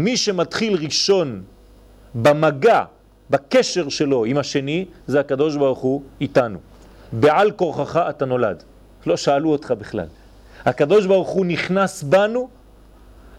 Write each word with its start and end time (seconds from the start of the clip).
מי 0.00 0.16
שמתחיל 0.16 0.78
ראשון 0.84 1.42
במגע, 2.14 2.84
בקשר 3.30 3.88
שלו 3.88 4.24
עם 4.24 4.38
השני, 4.38 4.84
זה 5.06 5.20
הקדוש 5.20 5.56
ברוך 5.56 5.78
הוא 5.78 6.02
איתנו. 6.20 6.58
בעל 7.12 7.50
כורחך 7.50 8.00
אתה 8.10 8.24
נולד. 8.24 8.62
לא 9.06 9.16
שאלו 9.16 9.52
אותך 9.52 9.74
בכלל. 9.78 10.06
הקדוש 10.64 11.06
ברוך 11.06 11.28
הוא 11.28 11.46
נכנס 11.46 12.02
בנו 12.02 12.48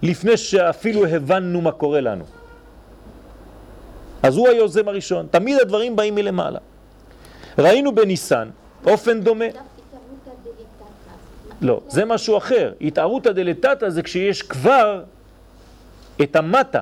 לפני 0.02 0.38
שאפילו 0.38 1.06
הבנו 1.06 1.62
מה 1.62 1.72
קורה 1.72 2.02
לנו. 2.02 2.26
אז 4.24 4.38
הוא 4.38 4.48
היוזם 4.48 4.88
הראשון. 4.88 5.28
תמיד 5.32 5.62
הדברים 5.62 5.96
באים 5.96 6.16
מלמעלה. 6.16 6.60
ראינו 7.58 7.96
בניסן 7.96 8.50
אופן 8.86 9.22
דומה. 9.22 9.46
לא, 11.62 11.82
זה 11.88 12.06
משהו 12.06 12.38
אחר. 12.38 12.74
התערותא 12.82 13.32
דלתתא 13.32 13.90
זה 13.90 14.02
כשיש 14.02 14.42
כבר 14.42 15.04
את 16.24 16.36
המטה. 16.36 16.80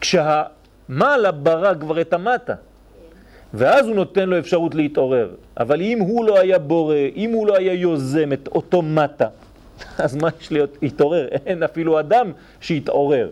כשהמעלה 0.00 1.32
ברא 1.32 1.74
כבר 1.80 2.00
את 2.00 2.12
המטה. 2.12 2.54
ואז 3.54 3.86
הוא 3.86 3.96
נותן 3.96 4.28
לו 4.28 4.38
אפשרות 4.38 4.74
להתעורר. 4.74 5.34
אבל 5.56 5.80
אם 5.80 5.98
הוא 6.00 6.24
לא 6.24 6.38
היה 6.38 6.58
בורא, 6.58 6.96
אם 7.16 7.30
הוא 7.30 7.46
לא 7.46 7.56
היה 7.56 7.72
יוזם 7.72 8.32
את 8.32 8.48
אותו 8.48 8.82
מטה, 8.82 9.28
אז 10.04 10.16
מה 10.16 10.28
יש 10.40 10.52
להיות 10.52 10.76
להתעורר? 10.82 11.28
אין 11.46 11.62
אפילו 11.62 12.00
אדם 12.00 12.32
שיתעורר. 12.60 13.28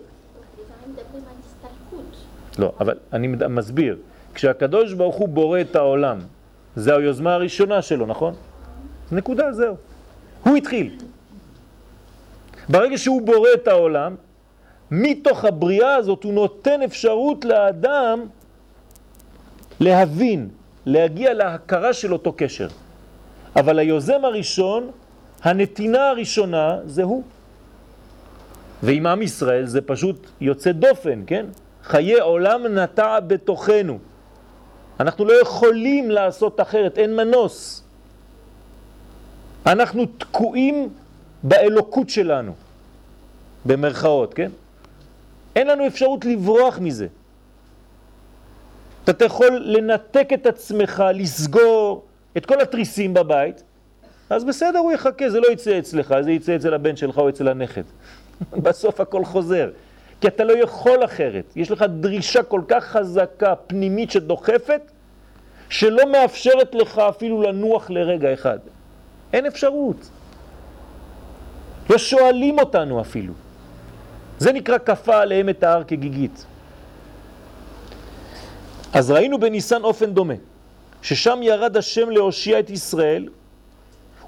לא, 2.59 2.73
אבל 2.80 2.95
אני 3.12 3.27
מסביר. 3.28 3.97
כשהקדוש 4.34 4.92
ברוך 4.92 5.16
הוא 5.16 5.28
בורא 5.28 5.61
את 5.61 5.77
העולם, 5.77 6.19
זה 6.77 6.97
היוזמה 6.97 7.34
הראשונה 7.34 7.83
שלו, 7.83 8.06
נכון? 8.06 8.34
נקודה, 9.12 9.52
זהו. 9.52 9.77
הוא 10.45 10.56
התחיל. 10.56 10.97
ברגע 12.69 12.98
שהוא 12.98 13.23
בורא 13.23 13.48
את 13.55 13.69
העולם, 13.69 14.14
מתוך 14.90 15.44
הבריאה 15.44 15.94
הזאת 15.94 16.24
הוא 16.24 16.34
נותן 16.34 16.82
אפשרות 16.82 17.44
לאדם 17.44 18.26
להבין, 19.80 20.48
להגיע 20.86 21.34
להכרה 21.34 21.92
של 21.92 22.12
אותו 22.12 22.32
קשר. 22.36 22.69
אבל 23.56 23.78
היוזם 23.78 24.24
הראשון, 24.24 24.91
הנתינה 25.42 26.08
הראשונה, 26.08 26.78
זה 26.86 27.02
הוא. 27.02 27.22
ועם 28.82 29.06
עם 29.06 29.22
ישראל 29.22 29.66
זה 29.66 29.80
פשוט 29.80 30.27
יוצא 30.41 30.72
דופן, 30.72 31.22
כן? 31.27 31.47
חיי 31.82 32.20
עולם 32.20 32.66
נטע 32.66 33.20
בתוכנו. 33.20 33.98
אנחנו 35.00 35.25
לא 35.25 35.32
יכולים 35.41 36.10
לעשות 36.10 36.60
אחרת, 36.60 36.98
אין 36.98 37.16
מנוס. 37.16 37.82
אנחנו 39.66 40.06
תקועים 40.06 40.88
באלוקות 41.42 42.10
שלנו, 42.10 42.52
במרכאות, 43.64 44.34
כן? 44.34 44.50
אין 45.56 45.67
לנו 45.67 45.87
אפשרות 45.87 46.25
לברוח 46.25 46.79
מזה. 46.79 47.06
אתה 49.11 49.25
יכול 49.25 49.62
לנתק 49.65 50.29
את 50.34 50.47
עצמך, 50.47 51.05
לסגור 51.15 52.05
את 52.37 52.47
כל 52.47 52.61
התריסים 52.61 53.15
בבית, 53.15 53.62
אז 54.31 54.45
בסדר, 54.45 54.78
הוא 54.78 54.93
יחכה, 54.93 55.31
זה 55.31 55.41
לא 55.41 55.53
יצא 55.53 55.78
אצלך, 55.78 56.15
זה 56.21 56.31
יצא 56.31 56.56
אצל 56.56 56.75
הבן 56.75 56.97
שלך 56.97 57.19
או 57.19 57.28
אצל 57.28 57.48
הנכד. 57.48 57.83
בסוף 58.65 59.01
הכל 59.01 59.25
חוזר. 59.25 59.71
כי 60.21 60.28
אתה 60.28 60.45
לא 60.45 60.53
יכול 60.53 61.05
אחרת. 61.05 61.53
יש 61.56 61.71
לך 61.71 61.84
דרישה 62.01 62.43
כל 62.43 62.61
כך 62.69 62.84
חזקה, 62.84 63.55
פנימית, 63.56 64.11
שדוחפת, 64.11 64.81
שלא 65.69 66.12
מאפשרת 66.12 66.75
לך 66.75 66.98
אפילו 66.98 67.43
לנוח 67.43 67.91
לרגע 67.91 68.34
אחד. 68.34 68.59
אין 69.33 69.47
אפשרות. 69.47 70.11
לא 71.91 71.98
שואלים 71.98 72.59
אותנו 72.59 73.01
אפילו. 73.01 73.33
זה 74.41 74.52
נקרא 74.52 74.78
כפה 74.78 75.20
עליהם 75.20 75.48
את 75.48 75.62
ההר 75.62 75.84
כגיגית. 75.84 76.44
אז 78.92 79.10
ראינו 79.10 79.41
בניסן 79.41 79.82
אופן 79.82 80.14
דומה, 80.14 80.34
ששם 81.02 81.38
ירד 81.42 81.77
השם 81.77 82.10
להושיע 82.10 82.58
את 82.58 82.70
ישראל, 82.70 83.28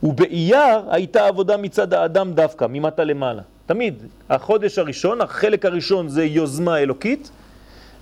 ובאייר 0.02 0.90
הייתה 0.90 1.26
עבודה 1.26 1.56
מצד 1.56 1.94
האדם 1.94 2.32
דווקא, 2.32 2.66
ממטה 2.68 3.04
למעלה. 3.04 3.42
תמיד, 3.66 4.02
החודש 4.30 4.78
הראשון, 4.78 5.20
החלק 5.20 5.64
הראשון 5.66 6.08
זה 6.08 6.24
יוזמה 6.24 6.78
אלוקית, 6.78 7.30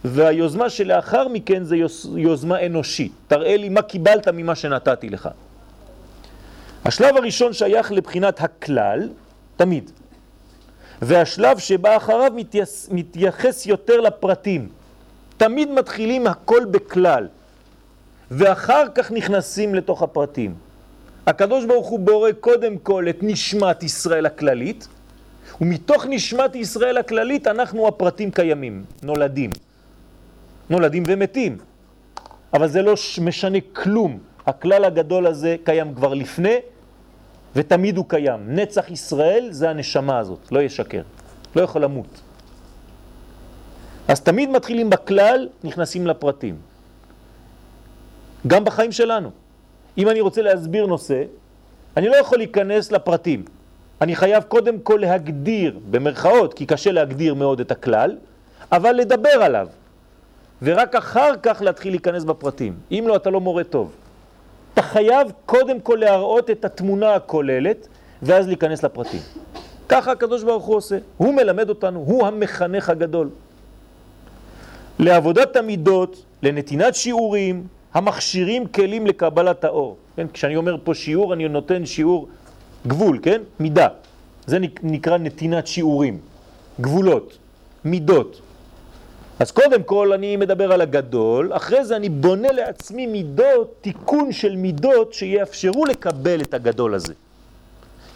והיוזמה 0.04 0.70
שלאחר 0.70 1.28
מכן 1.28 1.64
זה 1.64 1.76
יוזמה 2.16 2.66
אנושית. 2.66 3.12
תראה 3.28 3.56
לי 3.56 3.68
מה 3.68 3.82
קיבלת 3.82 4.28
ממה 4.28 4.54
שנתתי 4.54 5.10
לך. 5.10 5.28
השלב 6.84 7.16
הראשון 7.16 7.52
שייך 7.52 7.92
לבחינת 7.92 8.40
הכלל, 8.40 9.08
תמיד. 9.56 9.90
והשלב 11.02 11.58
שבא 11.58 11.96
אחריו 11.96 12.32
מתייחס 12.90 13.66
יותר 13.66 14.00
לפרטים. 14.00 14.68
תמיד 15.36 15.70
מתחילים 15.70 16.26
הכל 16.26 16.64
בכלל, 16.70 17.28
ואחר 18.30 18.84
כך 18.94 19.12
נכנסים 19.12 19.74
לתוך 19.74 20.02
הפרטים. 20.02 20.54
הקדוש 21.26 21.64
ברוך 21.64 21.86
הוא 21.88 21.98
בורא 21.98 22.32
קודם 22.40 22.78
כל 22.78 23.08
את 23.08 23.18
נשמת 23.22 23.82
ישראל 23.82 24.26
הכללית, 24.26 24.88
ומתוך 25.60 26.06
נשמת 26.08 26.54
ישראל 26.54 26.96
הכללית 26.96 27.46
אנחנו 27.46 27.88
הפרטים 27.88 28.30
קיימים, 28.30 28.84
נולדים. 29.02 29.50
נולדים 30.70 31.02
ומתים. 31.06 31.58
אבל 32.54 32.68
זה 32.68 32.82
לא 32.82 32.94
משנה 33.20 33.58
כלום. 33.72 34.18
הכלל 34.46 34.84
הגדול 34.84 35.26
הזה 35.26 35.56
קיים 35.64 35.94
כבר 35.94 36.14
לפני, 36.14 36.56
ותמיד 37.56 37.96
הוא 37.96 38.04
קיים. 38.08 38.40
נצח 38.46 38.90
ישראל 38.90 39.48
זה 39.50 39.70
הנשמה 39.70 40.18
הזאת, 40.18 40.52
לא 40.52 40.60
ישקר, 40.60 41.02
לא 41.56 41.62
יכול 41.62 41.82
למות. 41.82 42.20
אז 44.08 44.20
תמיד 44.20 44.50
מתחילים 44.50 44.90
בכלל, 44.90 45.48
נכנסים 45.64 46.06
לפרטים. 46.06 46.56
גם 48.46 48.64
בחיים 48.64 48.92
שלנו. 48.92 49.30
אם 49.98 50.08
אני 50.08 50.20
רוצה 50.20 50.42
להסביר 50.42 50.86
נושא, 50.86 51.22
אני 51.96 52.08
לא 52.08 52.16
יכול 52.16 52.38
להיכנס 52.38 52.92
לפרטים. 52.92 53.44
אני 54.00 54.16
חייב 54.16 54.42
קודם 54.42 54.80
כל 54.80 54.98
להגדיר, 55.00 55.78
במרכאות, 55.90 56.54
כי 56.54 56.66
קשה 56.66 56.92
להגדיר 56.92 57.34
מאוד 57.34 57.60
את 57.60 57.70
הכלל, 57.70 58.16
אבל 58.72 58.92
לדבר 58.92 59.28
עליו. 59.42 59.68
ורק 60.62 60.94
אחר 60.94 61.32
כך 61.42 61.62
להתחיל 61.62 61.92
להיכנס 61.92 62.24
בפרטים. 62.24 62.74
אם 62.90 63.04
לא, 63.08 63.16
אתה 63.16 63.30
לא 63.30 63.40
מורה 63.40 63.64
טוב. 63.64 63.92
אתה 64.74 64.82
חייב 64.82 65.32
קודם 65.46 65.80
כל 65.80 65.98
להראות 66.00 66.50
את 66.50 66.64
התמונה 66.64 67.14
הכוללת, 67.14 67.88
ואז 68.22 68.46
להיכנס 68.48 68.82
לפרטים. 68.82 69.20
ככה 69.88 70.12
הקדוש 70.12 70.42
ברוך 70.42 70.64
הוא 70.64 70.76
עושה. 70.76 70.98
הוא 71.16 71.34
מלמד 71.34 71.68
אותנו, 71.68 71.98
הוא 72.06 72.26
המחנך 72.26 72.88
הגדול. 72.90 73.28
לעבודת 74.98 75.56
המידות, 75.56 76.24
לנתינת 76.42 76.94
שיעורים, 76.94 77.66
המכשירים 77.94 78.66
כלים 78.66 79.06
לקבלת 79.06 79.64
האור. 79.64 79.96
כן? 80.16 80.26
כשאני 80.32 80.56
אומר 80.56 80.76
פה 80.84 80.94
שיעור, 80.94 81.34
אני 81.34 81.48
נותן 81.48 81.86
שיעור 81.86 82.28
גבול, 82.86 83.18
כן? 83.22 83.42
מידה. 83.60 83.88
זה 84.46 84.58
נקרא 84.82 85.18
נתינת 85.18 85.66
שיעורים, 85.66 86.18
גבולות, 86.80 87.38
מידות. 87.84 88.40
אז 89.40 89.50
קודם 89.50 89.82
כל 89.82 90.12
אני 90.12 90.36
מדבר 90.36 90.72
על 90.72 90.80
הגדול, 90.80 91.52
אחרי 91.52 91.84
זה 91.84 91.96
אני 91.96 92.08
בונה 92.08 92.52
לעצמי 92.52 93.06
מידות, 93.06 93.74
תיקון 93.80 94.32
של 94.32 94.56
מידות 94.56 95.14
שיאפשרו 95.14 95.84
לקבל 95.84 96.40
את 96.40 96.54
הגדול 96.54 96.94
הזה. 96.94 97.14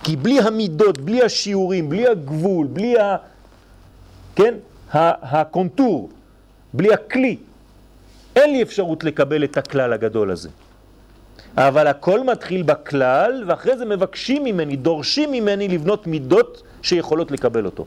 כי 0.03 0.17
בלי 0.17 0.41
המידות, 0.41 0.99
בלי 0.99 1.23
השיעורים, 1.23 1.89
בלי 1.89 2.09
הגבול, 2.09 2.67
בלי 2.67 3.01
ה... 3.01 3.17
כן? 4.37 4.55
הקונטור, 4.93 6.11
בלי 6.75 6.93
הכלי, 6.93 7.37
אין 8.37 8.51
לי 8.53 8.63
אפשרות 8.63 9.05
לקבל 9.05 9.45
את 9.45 9.57
הכלל 9.57 9.93
הגדול 9.93 10.31
הזה. 10.31 10.49
אבל 11.57 11.87
הכל 11.87 12.25
מתחיל 12.25 12.63
בכלל, 12.63 13.45
ואחרי 13.47 13.79
זה 13.79 13.85
מבקשים 13.85 14.45
ממני, 14.45 14.77
דורשים 14.77 15.33
ממני 15.33 15.69
לבנות 15.69 16.07
מידות 16.07 16.63
שיכולות 16.83 17.31
לקבל 17.31 17.65
אותו. 17.65 17.85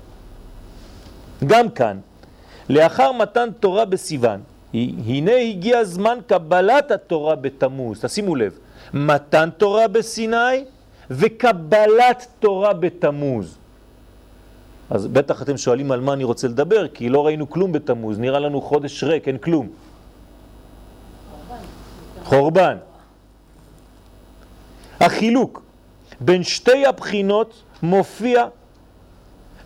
גם 1.48 1.70
כאן, 1.70 1.98
לאחר 2.70 3.12
מתן 3.12 3.50
תורה 3.60 3.86
בסיוון, 3.86 4.40
הנה 4.74 5.36
הגיע 5.36 5.84
זמן 5.84 6.18
קבלת 6.28 6.92
התורה 6.92 7.36
בתמוז, 7.36 8.02
תשימו 8.02 8.36
לב, 8.36 8.60
מתן 8.94 9.50
תורה 9.58 9.88
בסיני 9.88 10.66
וקבלת 11.10 12.28
תורה 12.40 12.74
בתמוז. 12.74 13.58
אז 14.90 15.08
בטח 15.08 15.42
אתם 15.42 15.58
שואלים 15.58 15.92
על 15.92 16.02
מה 16.02 16.14
אני 16.14 16.24
רוצה 16.24 16.48
לדבר, 16.48 16.88
כי 16.88 17.10
לא 17.10 17.26
ראינו 17.26 17.50
כלום 17.50 17.72
בתמוז, 17.72 18.20
נראה 18.20 18.40
לנו 18.40 18.62
חודש 18.62 19.04
ריק, 19.04 19.28
אין 19.28 19.38
כלום. 19.38 19.70
חורבן. 22.24 22.78
החילוק 25.00 25.62
בין 26.20 26.44
שתי 26.44 26.86
הבחינות 26.86 27.64
מופיע 27.84 28.46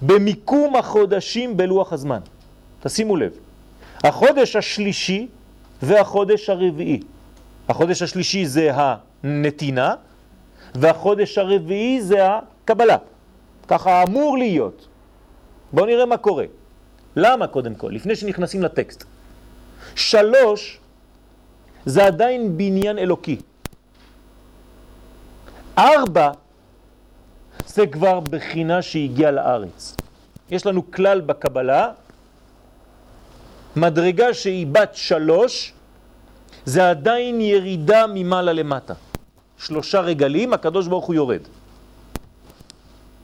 במיקום 0.02 0.75
החודשים 0.75 1.58
בלוח 1.58 1.94
הזמן. 1.94 2.20
תשימו 2.81 3.16
לב, 3.18 3.31
החודש 4.04 4.56
השלישי 4.56 5.28
והחודש 5.81 6.50
הרביעי. 6.50 7.00
החודש 7.69 8.01
השלישי 8.01 8.45
זה 8.45 8.72
הנתינה, 8.74 9.95
והחודש 10.75 11.38
הרביעי 11.38 12.01
זה 12.01 12.18
הקבלה. 12.28 12.98
ככה 13.68 14.04
אמור 14.04 14.38
להיות. 14.38 14.88
בואו 15.74 15.86
נראה 15.86 16.06
מה 16.06 16.18
קורה. 16.18 16.45
למה 17.16 17.48
קודם 17.48 17.75
כל? 17.75 17.89
לפני 17.94 18.16
שנכנסים 18.16 18.63
לטקסט. 18.63 19.04
שלוש 19.95 20.80
זה 21.86 22.06
עדיין 22.06 22.57
בניין 22.57 22.98
אלוקי. 22.98 23.38
ארבע 25.77 26.31
זה 27.68 27.88
כבר 27.88 28.19
בחינה 28.19 28.81
שהגיעה 28.81 29.31
לארץ. 29.31 29.95
יש 30.51 30.66
לנו 30.66 30.92
כלל 30.92 31.22
בקבלה, 31.22 31.92
מדרגה 33.76 34.34
שהיא 34.34 34.68
בת 34.68 34.92
שלוש, 34.94 35.74
זה 36.66 36.90
עדיין 36.90 37.42
ירידה 37.42 38.06
ממעלה 38.14 38.54
למטה. 38.54 38.94
שלושה 39.58 40.00
רגלים, 40.00 40.54
הקדוש 40.54 40.88
ברוך 40.88 41.06
הוא 41.06 41.16
יורד. 41.16 41.42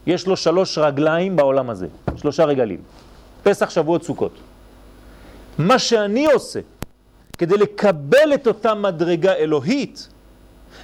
יש 0.08 0.28
לו 0.28 0.38
שלוש 0.38 0.78
רגליים 0.78 1.36
בעולם 1.36 1.70
הזה, 1.70 1.88
שלושה 2.16 2.46
רגלים. 2.46 2.82
פסח, 3.44 3.70
שבועות, 3.70 4.04
סוכות. 4.04 4.32
מה 5.58 5.80
שאני 5.80 6.26
עושה 6.26 6.60
כדי 7.38 7.58
לקבל 7.58 8.34
את 8.34 8.48
אותה 8.48 8.74
מדרגה 8.74 9.34
אלוהית, 9.34 10.10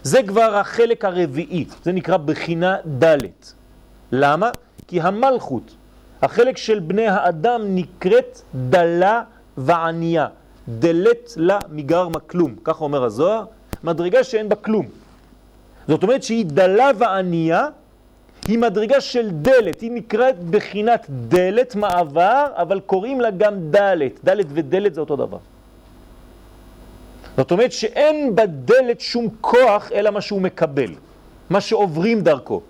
זה 0.03 0.23
כבר 0.23 0.55
החלק 0.55 1.05
הרביעי, 1.05 1.65
זה 1.83 1.91
נקרא 1.91 2.17
בחינה 2.17 2.77
ד'. 3.03 3.17
למה? 4.11 4.49
כי 4.87 5.01
המלכות, 5.01 5.75
החלק 6.21 6.57
של 6.57 6.79
בני 6.79 7.07
האדם 7.07 7.61
נקראת 7.75 8.41
דלה 8.55 9.23
וענייה. 9.57 10.27
דלת 10.69 11.33
לה 11.37 11.59
מגרמה 11.71 12.19
כלום, 12.19 12.55
כך 12.63 12.81
אומר 12.81 13.03
הזוהר, 13.03 13.45
מדרגה 13.83 14.23
שאין 14.23 14.49
בה 14.49 14.55
כלום. 14.55 14.85
זאת 15.87 16.03
אומרת 16.03 16.23
שהיא 16.23 16.45
דלה 16.45 16.91
וענייה, 16.97 17.67
היא 18.47 18.59
מדרגה 18.59 19.01
של 19.01 19.29
דלת, 19.29 19.81
היא 19.81 19.91
נקראת 19.91 20.39
בחינת 20.43 21.05
דלת 21.09 21.75
מעבר, 21.75 22.47
אבל 22.55 22.79
קוראים 22.79 23.21
לה 23.21 23.31
גם 23.31 23.53
דלת. 23.71 24.19
דלת 24.23 24.45
ודלת 24.49 24.93
זה 24.93 25.01
אותו 25.01 25.15
דבר. 25.15 25.37
זאת 27.37 27.51
אומרת 27.51 27.71
שאין 27.71 28.35
בדלת 28.35 29.01
שום 29.01 29.27
כוח 29.41 29.91
אלא 29.91 30.09
מה 30.09 30.21
שהוא 30.21 30.41
מקבל, 30.41 30.91
מה 31.49 31.61
שעוברים 31.61 32.21
דרכו. 32.21 32.61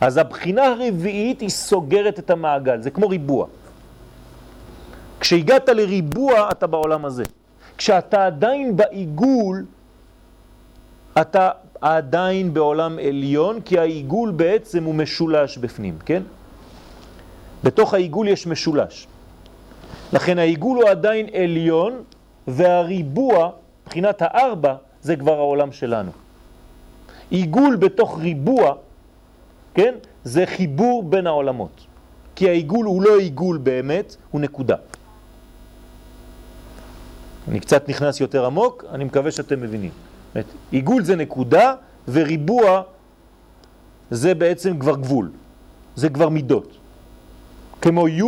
אז 0.00 0.16
הבחינה 0.16 0.64
הרביעית 0.64 1.40
היא 1.40 1.48
סוגרת 1.48 2.18
את 2.18 2.30
המעגל, 2.30 2.80
זה 2.82 2.90
כמו 2.90 3.08
ריבוע. 3.08 3.46
כשהגעת 5.20 5.68
לריבוע 5.68 6.48
אתה 6.50 6.66
בעולם 6.66 7.04
הזה. 7.04 7.24
כשאתה 7.78 8.26
עדיין 8.26 8.76
בעיגול, 8.76 9.64
אתה 11.20 11.50
עדיין 11.80 12.54
בעולם 12.54 12.98
עליון, 12.98 13.60
כי 13.60 13.78
העיגול 13.78 14.30
בעצם 14.30 14.84
הוא 14.84 14.94
משולש 14.94 15.58
בפנים, 15.58 15.98
כן? 16.06 16.22
בתוך 17.64 17.94
העיגול 17.94 18.28
יש 18.28 18.46
משולש. 18.46 19.06
לכן 20.12 20.38
העיגול 20.38 20.76
הוא 20.76 20.88
עדיין 20.88 21.26
עליון, 21.32 22.02
והריבוע, 22.48 23.50
מבחינת 23.86 24.22
הארבע, 24.22 24.74
זה 25.02 25.16
כבר 25.16 25.34
העולם 25.34 25.72
שלנו. 25.72 26.10
עיגול 27.30 27.76
בתוך 27.76 28.18
ריבוע, 28.18 28.74
כן? 29.74 29.94
זה 30.24 30.46
חיבור 30.46 31.02
בין 31.02 31.26
העולמות. 31.26 31.86
כי 32.36 32.48
העיגול 32.48 32.86
הוא 32.86 33.02
לא 33.02 33.18
עיגול 33.18 33.58
באמת, 33.58 34.16
הוא 34.30 34.40
נקודה. 34.40 34.76
אני 37.48 37.60
קצת 37.60 37.88
נכנס 37.88 38.20
יותר 38.20 38.46
עמוק, 38.46 38.84
אני 38.90 39.04
מקווה 39.04 39.30
שאתם 39.30 39.60
מבינים. 39.60 39.90
זאת 40.34 40.44
עיגול 40.70 41.04
זה 41.04 41.16
נקודה 41.16 41.74
וריבוע 42.08 42.82
זה 44.10 44.34
בעצם 44.34 44.78
כבר 44.78 44.96
גבול, 44.96 45.30
זה 45.96 46.08
כבר 46.08 46.28
מידות. 46.28 46.76
כמו 47.82 48.08
י' 48.08 48.22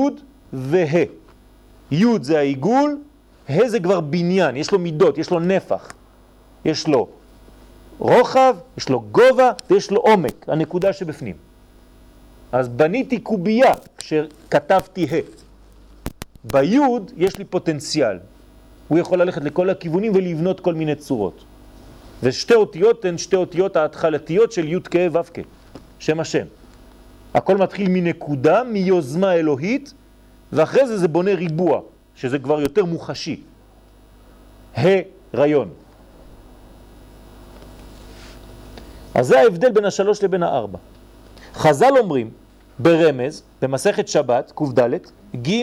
וה'. 0.53 1.05
י' 1.91 2.05
זה 2.23 2.39
העיגול, 2.39 2.99
ה' 3.49 3.69
זה 3.69 3.81
כבר 3.81 4.01
בניין, 4.01 4.57
יש 4.57 4.73
לו 4.73 4.79
מידות, 4.79 5.19
יש 5.19 5.31
לו 5.31 5.41
נפח. 5.41 5.93
יש 6.65 6.89
לו 6.89 7.09
רוחב, 7.99 8.57
יש 8.79 8.89
לו 8.89 9.01
גובה 9.01 9.53
ויש 9.71 9.91
לו 9.91 10.01
עומק, 10.01 10.49
הנקודה 10.49 10.93
שבפנים. 10.93 11.37
אז 12.53 12.69
בניתי 12.69 13.21
קובייה 13.21 13.73
כשכתבתי 13.97 15.05
ה'. 15.05 15.21
ביוד 16.45 17.13
יש 17.17 17.39
לי 17.39 17.45
פוטנציאל, 17.45 18.19
הוא 18.91 18.99
יכול 18.99 19.23
ללכת 19.23 19.45
לכל 19.45 19.71
הכיוונים 19.71 20.13
ולבנות 20.15 20.61
כל 20.61 20.75
מיני 20.75 20.95
צורות. 20.95 21.45
ושתי 22.23 22.55
אותיות 22.55 23.05
הן 23.05 23.19
שתי 23.19 23.37
אותיות 23.37 23.77
ההתחלתיות 23.77 24.53
של 24.53 24.69
י' 24.69 24.81
כ' 24.91 24.97
ו' 25.13 25.23
כ', 25.35 25.39
שם 25.99 26.21
השם. 26.21 26.47
הכל 27.35 27.57
מתחיל 27.57 27.89
מנקודה, 27.89 28.63
מיוזמה 28.65 29.35
אלוהית, 29.35 29.95
ואחרי 30.53 30.87
זה 30.87 30.99
זה 30.99 31.09
בונה 31.09 31.35
ריבוע, 31.35 31.81
שזה 32.17 32.39
כבר 32.39 32.61
יותר 32.61 32.85
מוחשי. 32.85 33.41
הריון. 35.33 35.69
אז 39.15 39.27
זה 39.27 39.41
ההבדל 39.41 39.71
בין 39.71 39.85
השלוש 39.85 40.23
לבין 40.23 40.43
הארבע. 40.43 40.79
חז"ל 41.55 41.99
אומרים 41.99 42.31
ברמז, 42.79 43.43
במסכת 43.63 44.09
שבת, 44.09 44.53
קד, 44.55 44.91
ג' 45.47 45.63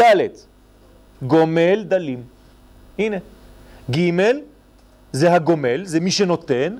ד', 0.00 0.28
גומל 1.26 1.84
דלים. 1.88 2.33
הנה, 2.98 3.16
ג' 3.90 4.10
זה 5.12 5.32
הגומל, 5.32 5.84
זה 5.84 6.00
מי 6.00 6.10
שנותן, 6.10 6.76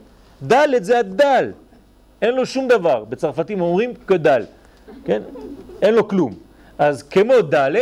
ד' 0.46 0.82
זה 0.82 0.98
הדל, 0.98 1.52
אין 2.22 2.34
לו 2.34 2.46
שום 2.46 2.68
דבר, 2.68 3.04
בצרפתים 3.04 3.60
אומרים 3.60 3.94
כדל, 4.06 4.44
כן? 5.04 5.22
אין 5.82 5.94
לו 5.94 6.08
כלום. 6.08 6.34
אז 6.78 7.02
כמו 7.02 7.34
ד', 7.54 7.76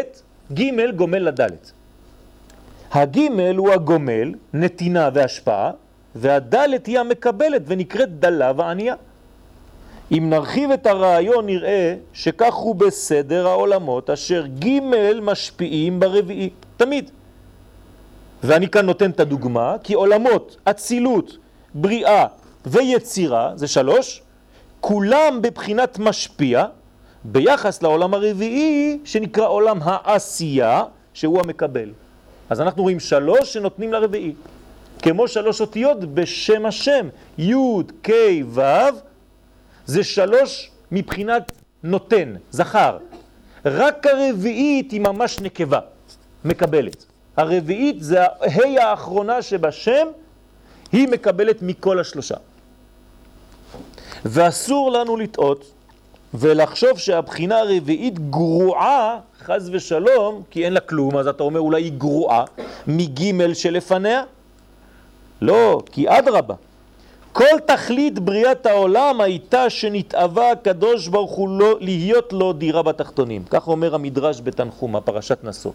ג' 0.53 0.91
גומל 0.97 1.19
לד'. 1.19 1.51
הג' 2.93 3.19
הוא 3.57 3.73
הגומל, 3.73 4.35
נתינה 4.53 5.09
והשפעה, 5.15 5.71
והד' 6.15 6.55
היא 6.87 6.99
המקבלת 6.99 7.63
ונקראת 7.67 8.21
דלה 8.21 8.53
וענייה. 8.57 8.95
אם 10.13 10.31
נרחיב 10.31 10.71
את 10.71 10.87
הרעיון 10.87 11.47
נראה 11.47 11.95
שכך 12.13 12.55
הוא 12.55 12.75
בסדר 12.75 13.47
העולמות 13.47 14.11
אשר 14.11 14.47
ג' 14.47 14.81
משפיעים 15.23 16.01
ברביעי, 16.01 16.51
תמיד. 16.77 17.11
ואני 18.43 18.69
כאן 18.69 18.87
נותן 18.87 19.11
את 19.11 19.21
הדוגמה, 19.21 19.77
כי 19.83 19.95
עולמות, 19.95 20.57
אצילות, 20.65 21.37
בריאה 21.75 22.27
ויצירה, 22.67 23.53
זה 23.55 23.69
שלוש, 23.69 24.23
כולם 24.81 25.39
בבחינת 25.43 25.99
משפיע 25.99 26.65
ביחס 27.25 27.83
לעולם 27.83 28.15
הרביעי 28.15 28.99
שנקרא 29.05 29.47
עולם 29.49 29.79
העשייה, 29.83 30.85
שהוא 31.15 31.41
המקבל. 31.41 31.91
אז 32.51 32.61
אנחנו 32.61 32.83
רואים 32.83 33.01
שלוש 33.01 33.53
שנותנים 33.53 33.93
לרביעי, 33.93 34.33
כמו 35.03 35.29
שלוש 35.29 35.61
אותיות 35.61 36.15
בשם 36.15 36.67
השם, 36.67 37.09
י' 37.39 37.55
כ' 38.03 38.11
ו', 38.47 38.63
זה 39.87 40.05
שלוש 40.05 40.71
מבחינת 40.93 41.53
נותן, 41.83 42.35
זכר. 42.51 42.99
רק 43.65 44.07
הרביעית 44.07 44.91
היא 44.91 45.01
ממש 45.01 45.41
נקבה, 45.41 45.81
מקבלת. 46.45 47.12
הרביעית 47.37 48.03
זה 48.03 48.23
ההי 48.23 48.79
האחרונה 48.79 49.43
שבשם, 49.43 50.07
היא 50.93 51.09
מקבלת 51.09 51.63
מכל 51.63 52.01
השלושה. 52.01 52.37
ואסור 54.25 54.91
לנו 54.91 55.17
לטעות 55.17 55.73
ולחשוב 56.35 56.99
שהבחינה 56.99 57.59
הרביעית 57.59 58.31
גרועה, 58.31 59.19
חז 59.45 59.71
ושלום, 59.73 60.43
כי 60.51 60.65
אין 60.65 60.73
לה 60.73 60.81
כלום, 60.81 61.17
אז 61.17 61.27
אתה 61.27 61.43
אומר 61.43 61.61
אולי 61.61 61.83
היא 61.83 61.93
גרועה, 61.93 62.45
מגימל 62.87 63.55
שלפניה? 63.55 64.23
לא, 65.41 65.83
כי 65.93 66.09
אדרבה. 66.09 66.55
כל 67.33 67.59
תכלית 67.67 68.19
בריאת 68.19 68.67
העולם 68.67 69.21
הייתה 69.21 69.71
שנתאווה 69.71 70.51
הקדוש 70.51 71.09
ברוך 71.09 71.33
הוא 71.33 71.49
לא, 71.49 71.75
להיות 71.81 72.33
לו 72.33 72.53
דירה 72.53 72.83
בתחתונים. 72.83 73.45
כך 73.51 73.69
אומר 73.69 73.95
המדרש 73.95 74.41
בתנחום, 74.41 74.97
הפרשת 74.97 75.45
נשוא. 75.45 75.73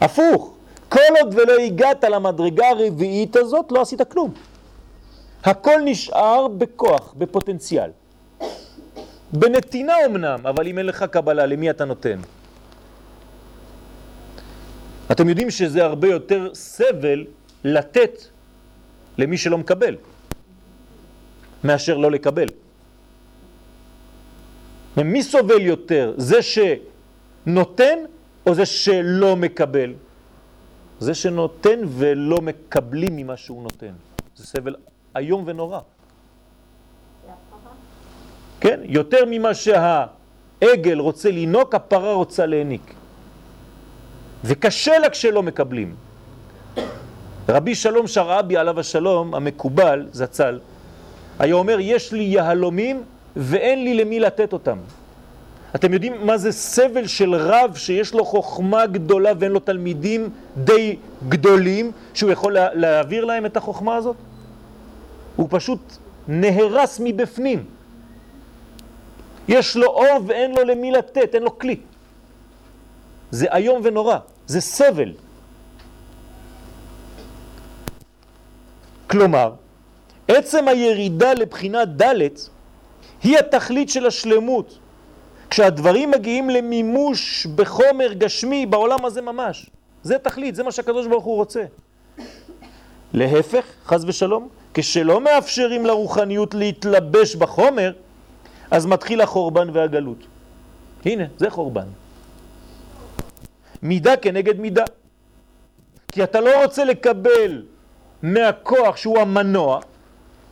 הפוך, 0.00 0.54
כל 0.88 1.00
עוד 1.20 1.34
ולא 1.34 1.52
הגעת 1.52 2.04
למדרגה 2.04 2.68
הרביעית 2.68 3.36
הזאת, 3.36 3.72
לא 3.72 3.80
עשית 3.80 4.02
כלום. 4.02 4.34
הכל 5.44 5.80
נשאר 5.84 6.48
בכוח, 6.48 7.14
בפוטנציאל. 7.18 7.90
בנתינה 9.32 9.94
אמנם, 10.06 10.46
אבל 10.46 10.66
אם 10.66 10.78
אין 10.78 10.86
לך 10.86 11.04
קבלה, 11.10 11.46
למי 11.46 11.70
אתה 11.70 11.84
נותן? 11.84 12.18
אתם 15.12 15.28
יודעים 15.28 15.50
שזה 15.50 15.84
הרבה 15.84 16.08
יותר 16.08 16.50
סבל 16.54 17.24
לתת 17.64 18.22
למי 19.18 19.38
שלא 19.38 19.58
מקבל, 19.58 19.96
מאשר 21.64 21.96
לא 21.96 22.10
לקבל. 22.10 22.46
מי 24.96 25.22
סובל 25.22 25.60
יותר? 25.60 26.14
זה 26.16 26.38
שנותן 26.42 27.98
או 28.46 28.54
זה 28.54 28.66
שלא 28.66 29.36
מקבל? 29.36 29.92
זה 31.00 31.14
שנותן 31.14 31.80
ולא 31.88 32.40
מקבלים 32.40 33.16
ממה 33.16 33.36
שהוא 33.36 33.62
נותן. 33.62 33.92
זה 34.36 34.46
סבל 34.46 34.74
איום 35.16 35.42
ונורא. 35.46 35.80
כן? 38.60 38.80
יותר 38.84 39.24
ממה 39.30 39.50
עגל 40.60 40.98
רוצה 40.98 41.30
לינוק, 41.30 41.74
הפרה 41.74 42.12
רוצה 42.12 42.46
להניק. 42.46 42.94
וקשה 44.44 44.98
לה 44.98 45.10
כשלא 45.10 45.42
מקבלים. 45.42 45.94
רבי 47.48 47.74
שלום 47.74 48.06
שרעבי 48.06 48.56
עליו 48.56 48.80
השלום, 48.80 49.34
המקובל, 49.34 50.06
זצ"ל, 50.12 50.58
היה 51.38 51.54
אומר, 51.54 51.76
יש 51.80 52.12
לי 52.12 52.22
יהלומים 52.22 53.02
ואין 53.36 53.84
לי 53.84 53.94
למי 53.94 54.20
לתת 54.20 54.52
אותם. 54.52 54.78
אתם 55.76 55.92
יודעים 55.92 56.26
מה 56.26 56.38
זה 56.38 56.52
סבל 56.52 57.06
של 57.06 57.34
רב 57.34 57.74
שיש 57.76 58.14
לו 58.14 58.24
חוכמה 58.24 58.86
גדולה 58.86 59.32
ואין 59.38 59.52
לו 59.52 59.60
תלמידים 59.60 60.30
די 60.56 60.96
גדולים 61.28 61.92
שהוא 62.14 62.30
יכול 62.30 62.54
לה, 62.54 62.74
להעביר 62.74 63.24
להם 63.24 63.46
את 63.46 63.56
החוכמה 63.56 63.96
הזאת? 63.96 64.16
הוא 65.36 65.48
פשוט 65.50 65.80
נהרס 66.28 67.00
מבפנים. 67.04 67.64
יש 69.48 69.76
לו 69.76 69.86
אור 69.86 70.18
ואין 70.26 70.54
לו 70.54 70.64
למי 70.64 70.90
לתת, 70.90 71.34
אין 71.34 71.42
לו 71.42 71.58
כלי. 71.58 71.76
זה 73.30 73.46
איום 73.54 73.80
ונורא, 73.84 74.16
זה 74.46 74.60
סבל. 74.60 75.12
כלומר, 79.06 79.52
עצם 80.28 80.68
הירידה 80.68 81.34
לבחינה 81.34 81.84
ד' 81.84 82.28
היא 83.22 83.38
התכלית 83.38 83.88
של 83.88 84.06
השלמות. 84.06 84.78
כשהדברים 85.50 86.10
מגיעים 86.10 86.50
למימוש 86.50 87.46
בחומר 87.46 88.12
גשמי 88.12 88.66
בעולם 88.66 89.04
הזה 89.04 89.22
ממש. 89.22 89.70
זה 90.02 90.18
תכלית, 90.18 90.54
זה 90.54 90.62
מה 90.62 90.72
שהקדוש 90.72 91.06
ברוך 91.06 91.24
הוא 91.24 91.36
רוצה. 91.36 91.64
להפך, 93.14 93.64
חז 93.86 94.04
ושלום, 94.04 94.48
כשלא 94.74 95.20
מאפשרים 95.20 95.86
לרוחניות 95.86 96.54
להתלבש 96.54 97.36
בחומר, 97.36 97.92
אז 98.70 98.86
מתחיל 98.86 99.20
החורבן 99.20 99.68
והגלות. 99.72 100.18
הנה, 101.04 101.24
זה 101.36 101.50
חורבן. 101.50 101.86
מידה 103.82 104.16
כנגד 104.16 104.60
מידה. 104.60 104.84
כי 106.12 106.24
אתה 106.24 106.40
לא 106.40 106.62
רוצה 106.62 106.84
לקבל 106.84 107.62
מהכוח 108.22 108.96
שהוא 108.96 109.18
המנוע, 109.18 109.80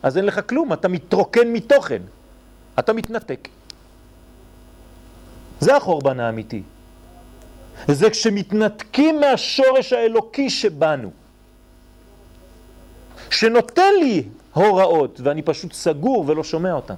אז 0.03 0.17
אין 0.17 0.25
לך 0.25 0.39
כלום, 0.49 0.73
אתה 0.73 0.87
מתרוקן 0.87 1.47
מתוכן, 1.53 2.01
אתה 2.79 2.93
מתנתק. 2.93 3.47
זה 5.59 5.75
החורבן 5.75 6.19
האמיתי. 6.19 6.61
זה 7.87 8.09
כשמתנתקים 8.09 9.19
מהשורש 9.19 9.93
האלוקי 9.93 10.49
שבנו, 10.49 11.11
שנותן 13.29 13.93
לי 13.99 14.23
הוראות 14.53 15.19
ואני 15.23 15.41
פשוט 15.41 15.73
סגור 15.73 16.23
ולא 16.27 16.43
שומע 16.43 16.73
אותן. 16.73 16.93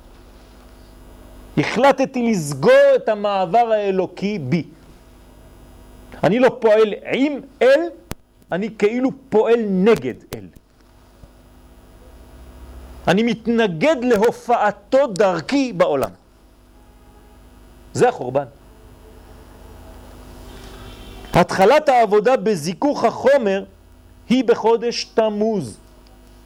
החלטתי 1.57 2.31
לסגור 2.31 2.95
את 2.95 3.09
המעבר 3.09 3.71
האלוקי 3.71 4.39
בי. 4.39 4.63
אני 6.23 6.39
לא 6.39 6.57
פועל 6.59 6.93
עם 7.13 7.39
אל, 7.61 7.81
אני 8.51 8.69
כאילו 8.77 9.09
פועל 9.29 9.59
נגד 9.69 10.13
אל. 10.35 10.47
אני 13.07 13.23
מתנגד 13.23 13.95
להופעתו 14.01 15.07
דרכי 15.07 15.73
בעולם. 15.73 16.09
זה 17.97 18.09
החורבן. 18.09 18.45
התחלת 21.33 21.89
העבודה 21.89 22.37
בזיכוך 22.37 23.03
החומר 23.03 23.63
היא 24.29 24.43
בחודש 24.43 25.03
תמוז. 25.03 25.77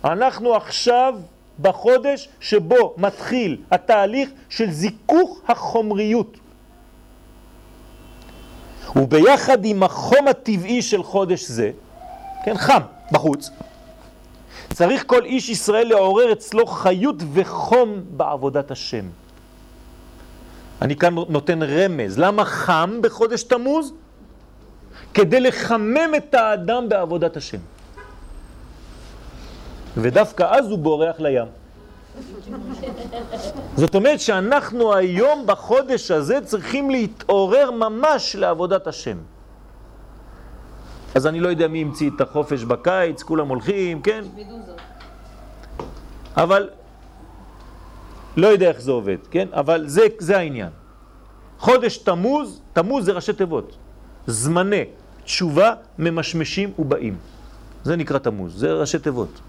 אנחנו 0.03 0.55
עכשיו 0.55 1.19
בחודש 1.61 2.29
שבו 2.39 2.93
מתחיל 2.97 3.57
התהליך 3.71 4.29
של 4.49 4.71
זיכוך 4.71 5.41
החומריות. 5.47 6.37
וביחד 8.95 9.65
עם 9.65 9.83
החום 9.83 10.27
הטבעי 10.27 10.81
של 10.81 11.03
חודש 11.03 11.43
זה, 11.43 11.71
כן, 12.43 12.57
חם 12.57 12.81
בחוץ, 13.11 13.49
צריך 14.73 15.03
כל 15.07 15.25
איש 15.25 15.49
ישראל 15.49 15.87
לעורר 15.87 16.31
אצלו 16.31 16.65
חיות 16.67 17.15
וחום 17.33 18.01
בעבודת 18.09 18.71
השם. 18.71 19.05
אני 20.81 20.95
כאן 20.95 21.15
נותן 21.29 21.63
רמז. 21.63 22.19
למה 22.19 22.45
חם 22.45 22.99
בחודש 23.01 23.43
תמוז? 23.43 23.93
כדי 25.13 25.39
לחמם 25.39 26.11
את 26.17 26.33
האדם 26.33 26.89
בעבודת 26.89 27.37
השם. 27.37 27.57
ודווקא 29.97 30.43
אז 30.49 30.65
הוא 30.69 30.79
בורח 30.79 31.19
לים. 31.19 31.47
זאת 33.75 33.95
אומרת 33.95 34.19
שאנחנו 34.19 34.95
היום 34.95 35.43
בחודש 35.45 36.11
הזה 36.11 36.41
צריכים 36.41 36.89
להתעורר 36.89 37.71
ממש 37.71 38.35
לעבודת 38.35 38.87
השם. 38.87 39.17
אז 41.15 41.27
אני 41.27 41.39
לא 41.39 41.49
יודע 41.49 41.67
מי 41.67 41.81
המציא 41.81 42.09
את 42.15 42.21
החופש 42.21 42.63
בקיץ, 42.63 43.23
כולם 43.23 43.47
הולכים, 43.47 44.01
כן? 44.01 44.23
אבל 46.37 46.69
לא 48.37 48.47
יודע 48.47 48.67
איך 48.67 48.81
זה 48.81 48.91
עובד, 48.91 49.17
כן? 49.31 49.47
אבל 49.53 49.87
זה, 49.87 50.01
זה 50.19 50.37
העניין. 50.37 50.69
חודש 51.59 51.97
תמוז, 51.97 52.61
תמוז 52.73 53.05
זה 53.05 53.11
ראשי 53.11 53.33
תיבות. 53.33 53.75
זמני 54.27 54.83
תשובה 55.23 55.73
ממשמשים 55.99 56.73
ובאים. 56.79 57.17
זה 57.83 57.95
נקרא 57.95 58.17
תמוז, 58.17 58.59
זה 58.59 58.73
ראשי 58.73 58.99
תיבות. 58.99 59.39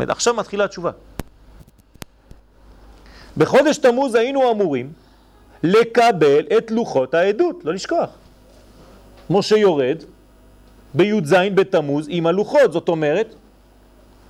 עכשיו 0.00 0.34
מתחילה 0.34 0.64
התשובה. 0.64 0.90
בחודש 3.36 3.78
תמוז 3.78 4.14
היינו 4.14 4.50
אמורים 4.50 4.92
לקבל 5.62 6.46
את 6.58 6.70
לוחות 6.70 7.14
העדות, 7.14 7.64
לא 7.64 7.74
לשכוח. 7.74 8.10
משה 9.30 9.56
יורד 9.56 10.02
בי"ז 10.94 11.34
בתמוז 11.54 12.06
עם 12.08 12.26
הלוחות, 12.26 12.72
זאת 12.72 12.88
אומרת, 12.88 13.34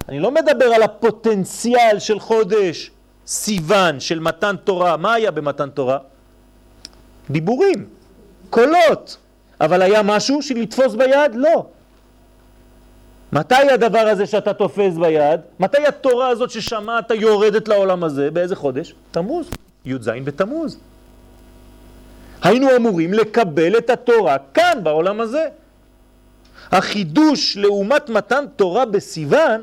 אני 0.08 0.20
לא 0.20 0.30
מדבר 0.30 0.64
על 0.64 0.82
הפוטנציאל 0.82 1.98
של 1.98 2.20
חודש 2.20 2.90
סיוון, 3.26 4.00
של 4.00 4.18
מתן 4.18 4.56
תורה. 4.64 4.96
מה 4.96 5.12
היה 5.12 5.30
במתן 5.30 5.70
תורה? 5.70 5.98
דיבורים, 7.30 7.86
קולות, 8.50 9.16
אבל 9.60 9.82
היה 9.82 10.02
משהו 10.02 10.42
של 10.42 10.54
לתפוס 10.54 10.94
ביד? 10.94 11.34
לא. 11.34 11.66
מתי 13.32 13.54
הדבר 13.54 13.98
הזה 13.98 14.26
שאתה 14.26 14.54
תופס 14.54 14.94
ביד? 14.96 15.40
מתי 15.60 15.86
התורה 15.86 16.28
הזאת 16.28 16.50
ששמעת 16.50 17.10
יורדת 17.10 17.68
לעולם 17.68 18.04
הזה? 18.04 18.30
באיזה 18.30 18.56
חודש? 18.56 18.94
תמוז, 19.10 19.50
י"ז 19.84 20.08
בתמוז. 20.24 20.78
היינו 22.42 22.76
אמורים 22.76 23.12
לקבל 23.12 23.78
את 23.78 23.90
התורה 23.90 24.36
כאן, 24.54 24.78
בעולם 24.82 25.20
הזה. 25.20 25.48
החידוש 26.70 27.56
לעומת 27.56 28.08
מתן 28.08 28.44
תורה 28.56 28.84
בסיוון 28.84 29.62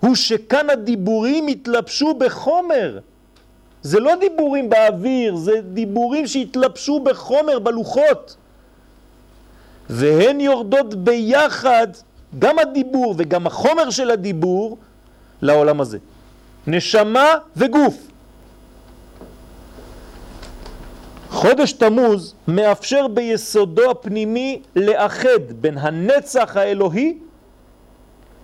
הוא 0.00 0.14
שכאן 0.14 0.70
הדיבורים 0.70 1.46
התלבשו 1.46 2.14
בחומר. 2.14 2.98
זה 3.82 4.00
לא 4.00 4.12
דיבורים 4.20 4.70
באוויר, 4.70 5.36
זה 5.36 5.60
דיבורים 5.60 6.26
שהתלבשו 6.26 7.00
בחומר, 7.00 7.58
בלוחות. 7.58 8.36
והן 9.90 10.40
יורדות 10.40 10.94
ביחד 10.94 11.86
גם 12.38 12.58
הדיבור 12.58 13.14
וגם 13.18 13.46
החומר 13.46 13.90
של 13.90 14.10
הדיבור 14.10 14.78
לעולם 15.42 15.80
הזה. 15.80 15.98
נשמה 16.66 17.26
וגוף. 17.56 18.10
חודש 21.30 21.72
תמוז 21.72 22.34
מאפשר 22.48 23.08
ביסודו 23.08 23.90
הפנימי 23.90 24.62
לאחד 24.76 25.52
בין 25.60 25.78
הנצח 25.78 26.56
האלוהי 26.56 27.18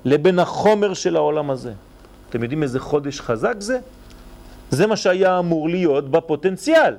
לבין 0.07 0.39
החומר 0.39 0.95
של 0.95 1.17
העולם 1.17 1.51
הזה. 1.51 1.73
אתם 2.31 2.43
יודעים 2.43 2.63
איזה 2.63 2.81
חודש 2.81 3.21
חזק 3.21 3.55
זה? 3.59 3.79
זה 4.71 4.87
מה 4.87 4.97
שהיה 4.97 5.39
אמור 5.39 5.69
להיות 5.69 6.11
בפוטנציאל. 6.11 6.95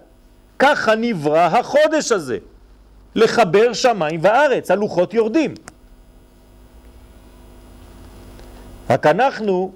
ככה 0.59 0.95
נברא 0.95 1.39
החודש 1.39 2.11
הזה. 2.11 2.37
לחבר 3.15 3.73
שמיים 3.73 4.19
וארץ, 4.23 4.71
הלוחות 4.71 5.13
יורדים. 5.13 5.53
רק 8.89 9.05
אנחנו, 9.05 9.71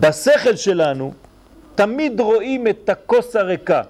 בשכל 0.00 0.56
שלנו, 0.56 1.12
תמיד 1.74 2.20
רואים 2.20 2.68
את 2.68 2.88
הכוס 2.88 3.36
הריקה. 3.36 3.82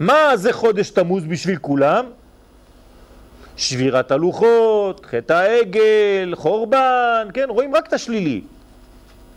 מה 0.00 0.36
זה 0.36 0.52
חודש 0.52 0.90
תמוז 0.90 1.24
בשביל 1.24 1.56
כולם? 1.56 2.04
שבירת 3.56 4.10
הלוחות, 4.10 5.06
חטא 5.06 5.32
העגל, 5.32 6.34
חורבן, 6.34 7.28
כן, 7.34 7.46
רואים 7.48 7.76
רק 7.76 7.86
את 7.86 7.92
השלילי. 7.92 8.40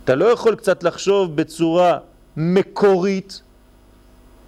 אתה 0.04 0.14
לא 0.14 0.24
יכול 0.24 0.54
קצת 0.54 0.82
לחשוב 0.82 1.36
בצורה 1.36 1.98
מקורית 2.36 3.40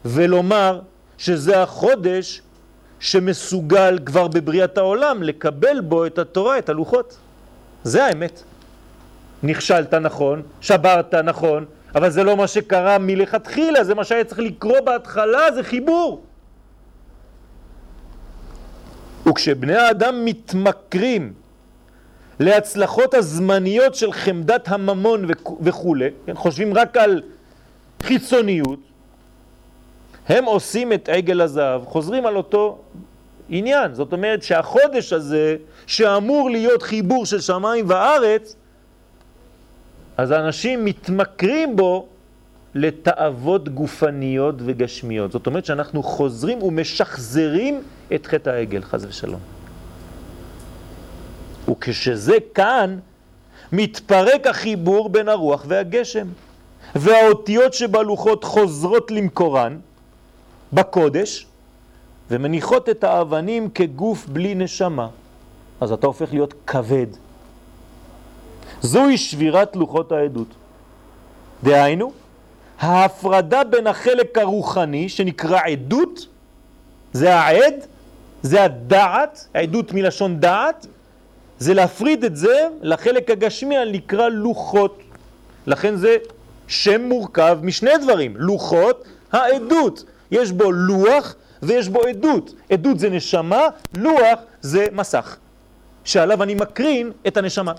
ולומר 0.05 0.81
שזה 1.19 1.63
החודש 1.63 2.43
שמסוגל 3.01 3.99
כבר 4.05 4.29
בבריאת 4.29 4.79
העולם 4.79 5.23
לקבל 5.23 5.81
בו 5.81 6.07
את 6.07 6.19
התורה, 6.19 6.59
את 6.59 6.69
הלוחות. 6.69 7.19
זה 7.85 8.05
האמת. 8.05 8.43
נכשלת 9.43 9.95
נכון, 9.95 10.43
שברת 10.61 11.15
נכון, 11.15 11.65
אבל 11.95 12.11
זה 12.11 12.25
לא 12.25 12.37
מה 12.37 12.47
שקרה 12.47 12.99
מלכתחילה, 12.99 13.85
זה 13.85 13.95
מה 13.95 14.05
שהיה 14.05 14.25
צריך 14.25 14.41
לקרוא 14.41 14.81
בהתחלה, 14.81 15.53
זה 15.55 15.63
חיבור. 15.63 16.23
וכשבני 19.29 19.75
האדם 19.75 20.25
מתמכרים 20.25 21.33
להצלחות 22.41 23.15
הזמניות 23.15 23.95
של 23.95 24.13
חמדת 24.13 24.69
הממון 24.69 25.25
וכו', 25.61 25.95
כן, 26.27 26.35
חושבים 26.35 26.75
רק 26.75 26.97
על 26.97 27.23
חיצוניות, 28.03 28.79
הם 30.29 30.45
עושים 30.45 30.93
את 30.93 31.09
עגל 31.09 31.41
הזהב, 31.41 31.85
חוזרים 31.85 32.27
על 32.27 32.37
אותו 32.37 32.79
עניין. 33.49 33.95
זאת 33.95 34.13
אומרת 34.13 34.43
שהחודש 34.43 35.13
הזה, 35.13 35.57
שאמור 35.87 36.51
להיות 36.51 36.83
חיבור 36.83 37.27
של 37.27 37.41
שמיים 37.41 37.85
וארץ, 37.89 38.57
אז 40.17 40.31
האנשים 40.31 40.85
מתמכרים 40.85 41.77
בו 41.77 42.07
לתאוות 42.75 43.69
גופניות 43.69 44.55
וגשמיות. 44.59 45.33
זאת 45.33 45.47
אומרת 45.47 45.65
שאנחנו 45.65 46.03
חוזרים 46.03 46.63
ומשחזרים 46.63 47.83
את 48.15 48.27
חטא 48.27 48.51
העגל, 48.51 48.83
חז 48.83 49.05
ושלום. 49.05 49.41
וכשזה 51.71 52.37
כאן, 52.55 52.99
מתפרק 53.73 54.47
החיבור 54.47 55.09
בין 55.09 55.29
הרוח 55.29 55.65
והגשם. 55.69 56.27
והאותיות 56.95 57.75
שבלוחות 57.75 58.45
חוזרות 58.45 59.11
למקורן 59.11 59.79
בקודש, 60.73 61.47
ומניחות 62.31 62.89
את 62.89 63.05
האבנים 63.05 63.71
כגוף 63.71 64.27
בלי 64.27 64.55
נשמה. 64.55 65.09
אז 65.81 65.93
אתה 65.93 66.07
הופך 66.07 66.33
להיות 66.33 66.55
כבד. 66.67 67.07
זוהי 68.81 69.19
שבירת 69.19 69.77
לוחות 69.77 70.13
העדות. 70.13 70.49
דהיינו, 71.65 72.13
ההפרדה 72.81 73.65
בין 73.65 73.87
החלק 73.87 74.39
הרוחני 74.39 75.09
שנקרא 75.09 75.61
עדות, 75.61 76.27
זה 77.13 77.35
העד, 77.35 77.75
זה 78.43 78.65
הדעת, 78.65 79.49
עדות 79.55 79.93
מלשון 79.93 80.41
דעת, 80.41 80.87
זה 81.59 81.75
להפריד 81.75 82.25
את 82.25 82.37
זה 82.37 82.69
לחלק 82.83 83.31
הגשמי 83.31 83.79
הנקרא 83.79 84.29
לוחות. 84.29 85.03
לכן 85.67 85.97
זה 85.97 86.17
שם 86.69 87.03
מורכב 87.03 87.59
משני 87.63 87.91
דברים, 88.03 88.35
לוחות 88.37 89.05
העדות. 89.33 90.05
יש 90.31 90.53
בו 90.53 90.73
לוח 90.73 91.35
ויש 91.63 91.89
בו 91.89 92.03
עדות. 92.03 92.55
עדות 92.71 92.99
זה 92.99 93.11
נשמה, 93.11 93.63
לוח 93.95 94.39
זה 94.61 94.87
מסך, 94.93 95.37
שעליו 96.05 96.43
אני 96.43 96.55
מקרין 96.55 97.13
את 97.27 97.37
הנשמה. 97.37 97.73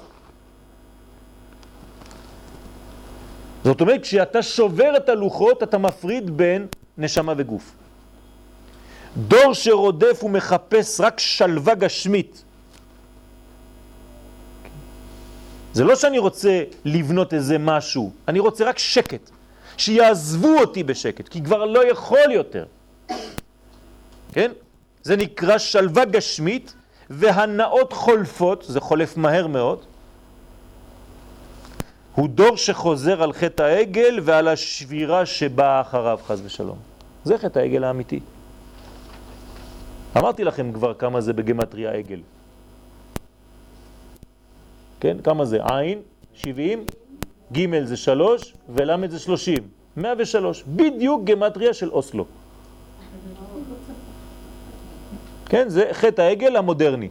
זאת 3.70 3.82
אומרת, 3.82 4.02
כשאתה 4.02 4.42
שובר 4.42 4.98
את 4.98 5.10
הלוחות, 5.10 5.64
אתה 5.64 5.78
מפריד 5.78 6.38
בין 6.38 6.68
נשמה 6.98 7.34
וגוף. 7.38 7.76
דור 9.18 9.54
שרודף 9.54 10.24
ומחפש 10.24 11.00
רק 11.00 11.20
שלווה 11.20 11.76
גשמית. 11.76 12.44
זה 15.74 15.84
לא 15.84 15.96
שאני 15.96 16.20
רוצה 16.20 16.64
לבנות 16.86 17.34
איזה 17.34 17.58
משהו, 17.58 18.12
אני 18.28 18.40
רוצה 18.40 18.66
רק 18.66 18.78
שקט. 18.80 19.30
שיעזבו 19.78 20.60
אותי 20.60 20.84
בשקט, 20.84 21.28
כי 21.28 21.44
כבר 21.44 21.66
לא 21.66 21.92
יכול 21.92 22.32
יותר. 22.32 22.66
כן? 24.34 24.52
זה 25.04 25.16
נקרא 25.16 25.58
שלווה 25.58 26.06
גשמית, 26.06 26.74
והנאות 27.10 27.94
חולפות, 27.94 28.66
זה 28.68 28.80
חולף 28.80 29.18
מהר 29.18 29.48
מאוד. 29.48 29.86
הוא 32.20 32.30
דור 32.30 32.58
שחוזר 32.58 33.24
על 33.24 33.34
חטא 33.34 33.64
העגל 33.64 34.20
ועל 34.24 34.48
השבירה 34.48 35.26
שבאה 35.26 35.82
אחריו, 35.82 36.20
חז 36.28 36.42
ושלום. 36.46 36.78
זה 37.24 37.38
חטא 37.38 37.60
העגל 37.60 37.84
האמיתי. 37.84 38.20
אמרתי 40.18 40.44
לכם 40.44 40.74
כבר 40.74 40.94
כמה 40.94 41.22
זה 41.22 41.34
בגמטריה 41.34 41.92
עגל. 41.92 42.20
כן? 45.00 45.18
כמה 45.24 45.46
זה? 45.46 45.60
עין, 45.64 46.02
70, 46.34 46.86
ג' 47.54 47.84
זה 47.84 47.98
3 47.98 48.54
ול' 48.70 49.08
זה 49.10 49.20
30. 49.20 49.58
103. 49.98 50.64
בדיוק 50.68 51.24
גמטריה 51.24 51.74
של 51.74 51.90
אוסלו. 51.90 52.26
כן? 55.46 55.70
זה 55.70 55.90
חטא 55.92 56.22
העגל 56.22 56.56
המודרני. 56.56 57.10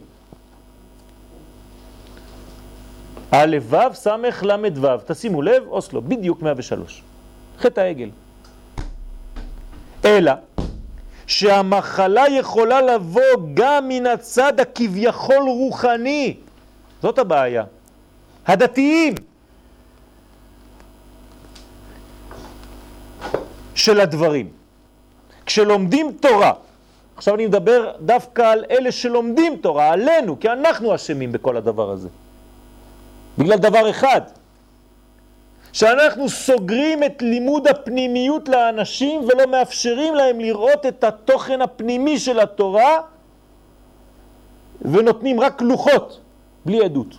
א' 3.31 3.57
ו' 3.61 3.93
ס' 3.93 4.07
ל' 4.41 4.79
ו', 4.81 4.87
תשימו 5.07 5.41
לב, 5.41 5.63
אוסלו, 5.67 6.01
בדיוק 6.01 6.41
103. 6.41 7.03
חטא 7.59 7.79
העגל. 7.79 8.09
אלא 10.05 10.31
שהמחלה 11.27 12.23
יכולה 12.29 12.81
לבוא 12.81 13.21
גם 13.53 13.87
מן 13.87 14.05
הצד 14.07 14.59
הכביכול 14.59 15.43
רוחני. 15.43 16.37
זאת 17.01 17.19
הבעיה. 17.19 17.63
הדתיים. 18.47 19.15
של 23.75 23.99
הדברים. 23.99 24.49
כשלומדים 25.45 26.11
תורה, 26.21 26.53
עכשיו 27.15 27.35
אני 27.35 27.45
מדבר 27.45 27.91
דווקא 28.01 28.41
על 28.41 28.65
אלה 28.71 28.91
שלומדים 28.91 29.57
תורה, 29.57 29.89
עלינו, 29.89 30.39
כי 30.39 30.49
אנחנו 30.49 30.95
אשמים 30.95 31.31
בכל 31.31 31.57
הדבר 31.57 31.91
הזה. 31.91 32.09
בגלל 33.39 33.57
דבר 33.57 33.89
אחד, 33.89 34.21
שאנחנו 35.73 36.29
סוגרים 36.29 37.03
את 37.03 37.21
לימוד 37.21 37.67
הפנימיות 37.67 38.49
לאנשים 38.49 39.21
ולא 39.21 39.51
מאפשרים 39.51 40.15
להם 40.15 40.39
לראות 40.39 40.85
את 40.85 41.03
התוכן 41.03 41.61
הפנימי 41.61 42.19
של 42.19 42.39
התורה 42.39 43.01
ונותנים 44.81 45.39
רק 45.39 45.61
לוחות, 45.61 46.19
בלי 46.65 46.83
עדות. 46.83 47.15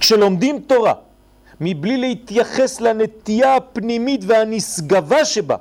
כשלומדים 0.00 0.58
תורה 0.58 0.94
מבלי 1.60 1.96
להתייחס 1.96 2.80
לנטייה 2.80 3.56
הפנימית 3.56 4.20
והנשגבה 4.26 5.24
שבה, 5.24 5.56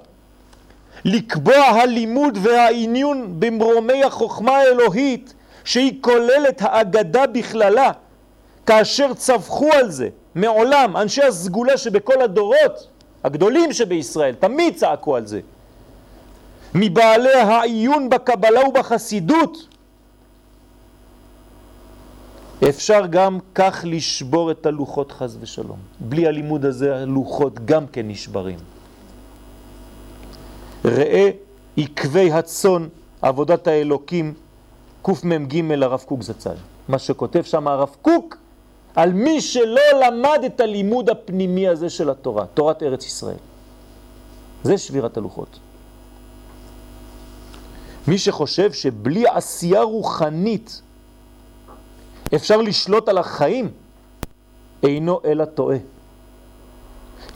לקבוע 1.06 1.56
הלימוד 1.56 2.38
והעניון 2.42 3.40
במרומי 3.40 4.04
החוכמה 4.04 4.58
האלוהית 4.58 5.34
שהיא 5.64 5.94
כוללת 6.02 6.62
האגדה 6.62 7.28
בכללה, 7.28 7.92
כאשר 8.66 9.14
צווחו 9.14 9.70
על 9.74 9.92
זה 9.92 10.10
מעולם 10.36 10.98
אנשי 10.98 11.24
הסגולה 11.24 11.78
שבכל 11.78 12.22
הדורות 12.22 12.88
הגדולים 13.24 13.74
שבישראל 13.74 14.36
תמיד 14.36 14.76
צעקו 14.76 15.16
על 15.16 15.28
זה 15.28 15.40
מבעלי 16.76 17.34
העיון 17.34 18.10
בקבלה 18.10 18.68
ובחסידות 18.68 19.68
אפשר 22.70 23.06
גם 23.06 23.40
כך 23.56 23.82
לשבור 23.88 24.52
את 24.52 24.66
הלוחות 24.66 25.12
חז 25.12 25.38
ושלום. 25.42 25.78
בלי 26.00 26.28
הלימוד 26.28 26.66
הזה 26.66 26.96
הלוחות 26.96 27.66
גם 27.66 27.88
כן 27.88 28.08
נשברים. 28.08 28.60
ראה 30.86 31.30
עקבי 31.78 32.32
הצון, 32.32 32.90
עבודת 33.22 33.68
האלוקים, 33.68 34.34
קמ"ג 35.02 35.84
הרב 35.84 36.04
קוק 36.08 36.22
זצ"ל. 36.22 36.56
מה 36.88 37.00
שכותב 37.00 37.44
שם 37.44 37.68
הרב 37.68 37.96
קוק 38.02 38.38
על 38.96 39.14
מי 39.14 39.42
שלא 39.42 39.82
למד 40.06 40.40
את 40.46 40.60
הלימוד 40.60 41.10
הפנימי 41.10 41.68
הזה 41.68 41.90
של 41.90 42.10
התורה, 42.10 42.46
תורת 42.46 42.84
ארץ 42.84 43.06
ישראל. 43.06 43.38
זה 44.64 44.78
שבירת 44.78 45.18
הלוחות. 45.18 45.60
מי 48.08 48.18
שחושב 48.18 48.74
שבלי 48.74 49.28
עשייה 49.28 49.82
רוחנית 49.82 50.82
אפשר 52.36 52.58
לשלוט 52.58 53.10
על 53.10 53.18
החיים, 53.18 53.72
אינו 54.84 55.20
אלא 55.26 55.46
טועה. 55.46 55.78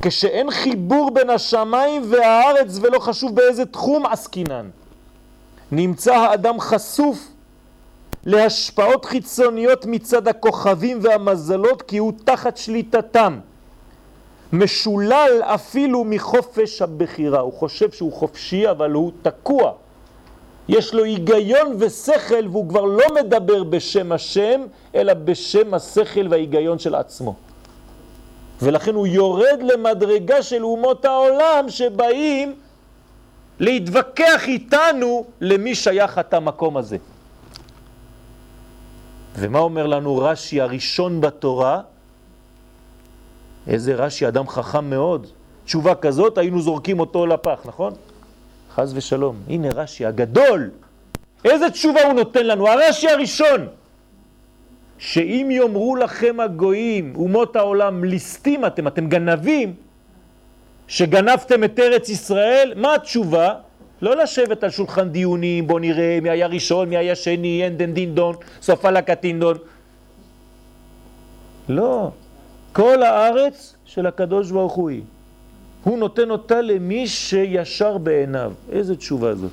כשאין 0.02 0.52
חיבור 0.52 1.12
בין 1.12 1.30
השמיים 1.30 2.02
והארץ 2.12 2.80
ולא 2.82 3.00
חשוב 3.00 3.36
באיזה 3.36 3.66
תחום 3.66 4.06
עסקינן, 4.06 4.70
נמצא 5.72 6.16
האדם 6.16 6.60
חשוף 6.60 7.33
להשפעות 8.26 9.06
חיצוניות 9.06 9.86
מצד 9.86 10.28
הכוכבים 10.28 11.00
והמזלות 11.02 11.82
כי 11.82 11.98
הוא 11.98 12.14
תחת 12.24 12.58
שליטתם. 12.58 13.40
משולל 14.54 15.42
אפילו 15.42 16.04
מחופש 16.04 16.82
הבחירה. 16.82 17.40
הוא 17.40 17.54
חושב 17.54 17.92
שהוא 17.92 18.14
חופשי 18.14 18.70
אבל 18.70 18.92
הוא 18.92 19.12
תקוע 19.22 19.72
יש 20.70 20.94
לו 20.94 21.04
היגיון 21.04 21.76
ושכל 21.80 22.48
והוא 22.52 22.70
כבר 22.70 22.82
לא 22.82 23.06
מדבר 23.16 23.64
בשם 23.64 24.12
השם, 24.12 24.62
אלא 24.96 25.14
בשם 25.14 25.74
השכל 25.74 26.28
וההיגיון 26.30 26.80
של 26.80 26.96
עצמו. 26.96 27.36
ולכן 28.62 28.94
הוא 28.94 29.08
יורד 29.08 29.60
למדרגה 29.62 30.44
של 30.44 30.64
אומות 30.64 31.06
העולם 31.06 31.66
שבאים 31.70 32.56
להתווכח 33.60 34.48
איתנו 34.48 35.26
למי 35.42 35.76
שייך 35.76 36.20
את 36.20 36.34
המקום 36.34 36.78
הזה. 36.78 36.98
ומה 39.36 39.60
אומר 39.60 39.88
לנו 39.88 40.18
רש"י 40.18 40.62
הראשון 40.62 41.22
בתורה? 41.22 41.82
איזה 43.68 43.96
רש"י, 43.96 44.28
אדם 44.28 44.48
חכם 44.48 44.90
מאוד. 44.90 45.28
תשובה 45.66 45.96
כזאת 45.96 46.38
היינו 46.38 46.62
זורקים 46.62 47.00
אותו 47.00 47.26
לפח, 47.26 47.60
נכון? 47.66 47.94
חז 48.76 48.94
ושלום. 48.96 49.36
הנה 49.48 49.70
רש"י 49.76 50.06
הגדול, 50.06 50.70
איזה 51.46 51.70
תשובה 51.70 52.04
הוא 52.04 52.14
נותן 52.14 52.46
לנו? 52.46 52.68
הרש"י 52.68 53.10
הראשון, 53.10 53.68
שאם 54.98 55.48
יאמרו 55.52 55.96
לכם 55.96 56.40
הגויים, 56.40 57.14
אומות 57.16 57.56
העולם, 57.56 58.04
ליסטים 58.04 58.66
אתם, 58.66 58.88
אתם 58.88 59.08
גנבים, 59.08 59.74
שגנבתם 60.88 61.64
את 61.64 61.80
ארץ 61.80 62.10
ישראל, 62.10 62.74
מה 62.76 62.96
התשובה? 62.96 63.54
לא 64.04 64.16
לשבת 64.16 64.64
על 64.64 64.70
שולחן 64.70 65.10
דיונים, 65.10 65.68
בוא 65.68 65.80
נראה 65.80 66.20
מי 66.22 66.30
היה 66.30 66.48
ראשון, 66.48 66.90
מי 66.90 66.98
היה 66.98 67.16
שני, 67.16 67.64
אין 67.64 67.78
דן 67.78 67.94
דין 67.94 68.16
דון, 68.16 68.36
סופה 68.62 68.92
לקטין 68.92 69.40
דון. 69.40 69.58
לא, 71.70 72.12
כל 72.74 73.04
הארץ 73.04 73.76
של 73.86 74.06
הקדוש 74.06 74.52
ברוך 74.52 74.74
הוא 74.74 74.90
היא. 74.90 75.02
הוא 75.84 75.98
נותן 75.98 76.30
אותה 76.30 76.62
למי 76.62 77.08
שישר 77.08 77.98
בעיניו. 77.98 78.52
איזה 78.72 78.96
תשובה 78.96 79.36
זאת? 79.36 79.52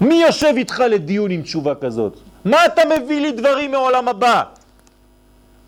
מי 0.00 0.14
יושב 0.14 0.52
איתך 0.56 0.80
לדיון 0.90 1.30
עם 1.30 1.42
תשובה 1.42 1.74
כזאת? 1.74 2.18
מה 2.44 2.66
אתה 2.66 2.82
מביא 2.84 3.20
לי 3.20 3.32
דברים 3.32 3.70
מעולם 3.70 4.08
הבא? 4.08 4.42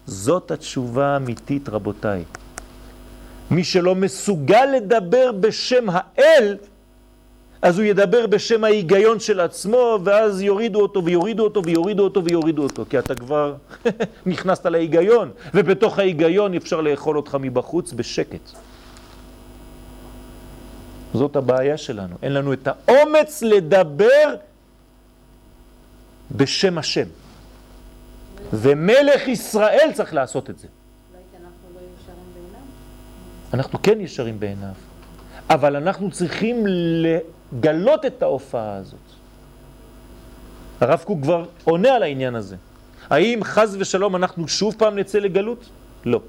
זאת 0.06 0.50
התשובה 0.50 1.06
האמיתית, 1.06 1.68
רבותיי. 1.68 2.24
מי 3.50 3.64
שלא 3.64 3.94
מסוגל 3.94 4.66
לדבר 4.76 5.32
בשם 5.32 5.84
האל, 5.92 6.56
אז 7.64 7.78
הוא 7.78 7.86
ידבר 7.86 8.26
בשם 8.26 8.64
ההיגיון 8.64 9.20
של 9.20 9.40
עצמו, 9.40 9.98
ואז 10.04 10.42
יורידו 10.42 10.80
אותו 10.80 11.04
ויורידו 11.04 11.44
אותו 11.44 11.64
ויורידו 11.64 12.04
אותו 12.04 12.24
ויורידו 12.24 12.62
אותו, 12.62 12.84
כי 12.90 12.98
אתה 12.98 13.14
כבר 13.14 13.54
נכנסת 14.26 14.66
להיגיון, 14.66 15.30
ובתוך 15.54 15.98
ההיגיון 15.98 16.54
אפשר 16.54 16.80
לאכול 16.80 17.16
אותך 17.16 17.36
מבחוץ 17.40 17.92
בשקט. 17.92 18.50
זאת 21.14 21.36
הבעיה 21.36 21.76
שלנו, 21.76 22.16
אין 22.22 22.32
לנו 22.32 22.52
את 22.52 22.68
האומץ 22.68 23.42
לדבר 23.42 24.34
בשם 26.30 26.78
השם. 26.78 27.06
ומלך 28.52 29.28
ישראל 29.28 29.90
צריך 29.92 30.14
לעשות 30.14 30.50
את 30.50 30.58
זה. 30.58 30.68
אנחנו 33.54 33.78
כן 33.82 34.00
ישרים 34.00 34.40
בעיניו, 34.40 34.74
אבל 35.50 35.76
אנחנו 35.76 36.10
צריכים 36.10 36.64
לגלות 37.54 38.06
את 38.06 38.22
ההופעה 38.22 38.76
הזאת. 38.76 38.98
הרב 40.80 41.02
קוק 41.04 41.22
כבר 41.22 41.44
עונה 41.64 41.94
על 41.94 42.02
העניין 42.02 42.34
הזה. 42.34 42.56
האם 43.10 43.44
חז 43.44 43.76
ושלום 43.80 44.16
אנחנו 44.16 44.48
שוב 44.48 44.74
פעם 44.78 44.98
נצא 44.98 45.18
לגלות? 45.18 45.68
לא. 46.04 46.20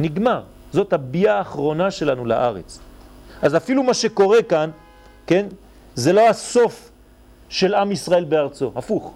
נגמר. 0.00 0.42
זאת 0.72 0.92
הביאה 0.92 1.38
האחרונה 1.38 1.90
שלנו 1.90 2.24
לארץ. 2.24 2.78
אז 3.42 3.56
אפילו 3.56 3.82
מה 3.82 3.94
שקורה 3.94 4.42
כאן, 4.42 4.70
כן, 5.26 5.46
זה 5.94 6.12
לא 6.12 6.28
הסוף 6.28 6.90
של 7.48 7.74
עם 7.74 7.92
ישראל 7.92 8.24
בארצו, 8.24 8.72
הפוך. 8.76 9.14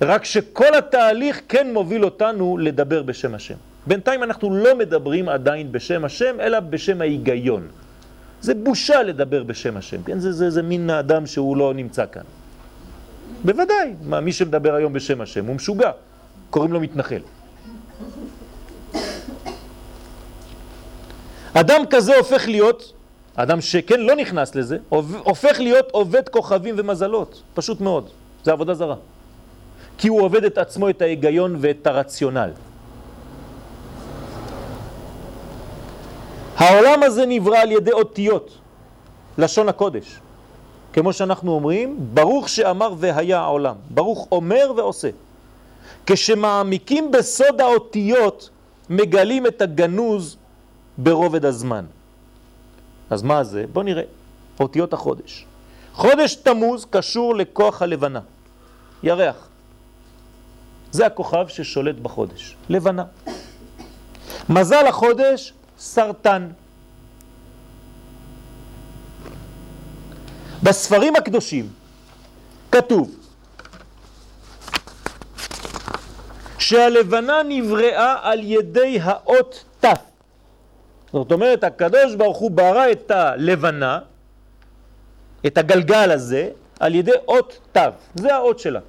רק 0.00 0.24
שכל 0.24 0.74
התהליך 0.78 1.40
כן 1.48 1.72
מוביל 1.72 2.04
אותנו 2.04 2.58
לדבר 2.58 3.02
בשם 3.02 3.34
השם. 3.34 3.54
בינתיים 3.86 4.22
אנחנו 4.22 4.54
לא 4.54 4.78
מדברים 4.78 5.28
עדיין 5.28 5.72
בשם 5.72 6.04
השם, 6.04 6.40
אלא 6.40 6.60
בשם 6.60 7.00
ההיגיון. 7.00 7.68
זה 8.40 8.54
בושה 8.54 9.02
לדבר 9.02 9.42
בשם 9.42 9.76
השם, 9.76 10.02
כן? 10.02 10.18
זה, 10.18 10.32
זה, 10.32 10.50
זה 10.50 10.62
מין 10.62 10.90
האדם 10.90 11.26
שהוא 11.26 11.56
לא 11.56 11.74
נמצא 11.74 12.04
כאן. 12.12 12.22
בוודאי, 13.44 13.94
מה, 14.02 14.20
מי 14.20 14.32
שמדבר 14.32 14.74
היום 14.74 14.92
בשם 14.92 15.20
השם 15.20 15.46
הוא 15.46 15.56
משוגע, 15.56 15.90
קוראים 16.50 16.72
לו 16.72 16.80
מתנחל. 16.80 17.20
אדם 21.54 21.82
כזה 21.90 22.16
הופך 22.16 22.48
להיות, 22.48 22.92
אדם 23.34 23.60
שכן 23.60 24.00
לא 24.00 24.16
נכנס 24.16 24.54
לזה, 24.54 24.78
הופך 25.24 25.60
להיות 25.60 25.90
עובד 25.90 26.28
כוכבים 26.28 26.74
ומזלות, 26.78 27.42
פשוט 27.54 27.80
מאוד, 27.80 28.08
זה 28.44 28.52
עבודה 28.52 28.74
זרה. 28.74 28.96
כי 29.98 30.08
הוא 30.08 30.22
עובד 30.22 30.44
את 30.44 30.58
עצמו, 30.58 30.90
את 30.90 31.02
ההיגיון 31.02 31.56
ואת 31.60 31.86
הרציונל. 31.86 32.50
העולם 36.58 37.02
הזה 37.02 37.26
נברא 37.26 37.58
על 37.58 37.72
ידי 37.72 37.92
אותיות, 37.92 38.58
לשון 39.38 39.68
הקודש. 39.68 40.20
כמו 40.92 41.12
שאנחנו 41.12 41.52
אומרים, 41.52 41.96
ברוך 42.14 42.48
שאמר 42.48 42.94
והיה 42.98 43.40
העולם. 43.40 43.74
ברוך 43.90 44.28
אומר 44.32 44.72
ועושה. 44.76 45.10
כשמעמיקים 46.06 47.10
בסוד 47.10 47.60
האותיות, 47.60 48.50
מגלים 48.90 49.46
את 49.46 49.62
הגנוז 49.62 50.36
ברובד 50.98 51.44
הזמן. 51.44 51.84
אז 53.10 53.22
מה 53.22 53.44
זה? 53.44 53.64
בוא 53.72 53.82
נראה. 53.82 54.02
אותיות 54.60 54.92
החודש. 54.92 55.46
חודש 55.94 56.34
תמוז 56.34 56.86
קשור 56.90 57.34
לכוח 57.34 57.82
הלבנה, 57.82 58.20
ירח. 59.02 59.48
זה 60.90 61.06
הכוכב 61.06 61.48
ששולט 61.48 61.96
בחודש, 61.96 62.56
לבנה. 62.68 63.04
מזל 64.48 64.86
החודש, 64.86 65.52
סרטן. 65.78 66.48
בספרים 70.62 71.16
הקדושים 71.16 71.68
כתוב 72.72 73.14
שהלבנה 76.58 77.42
נבראה 77.48 78.16
על 78.22 78.40
ידי 78.42 78.98
האות 79.02 79.64
ת'. 79.84 79.86
זאת 81.12 81.32
אומרת, 81.32 81.64
הקדוש 81.64 82.14
ברוך 82.14 82.38
הוא 82.38 82.50
ברא 82.50 82.92
את 82.92 83.10
הלבנה, 83.10 83.98
את 85.46 85.58
הגלגל 85.58 86.10
הזה, 86.10 86.50
על 86.80 86.94
ידי 86.94 87.16
אות 87.28 87.58
ת'. 87.76 87.78
זה 88.14 88.34
האות 88.34 88.58
שלה. 88.58 88.80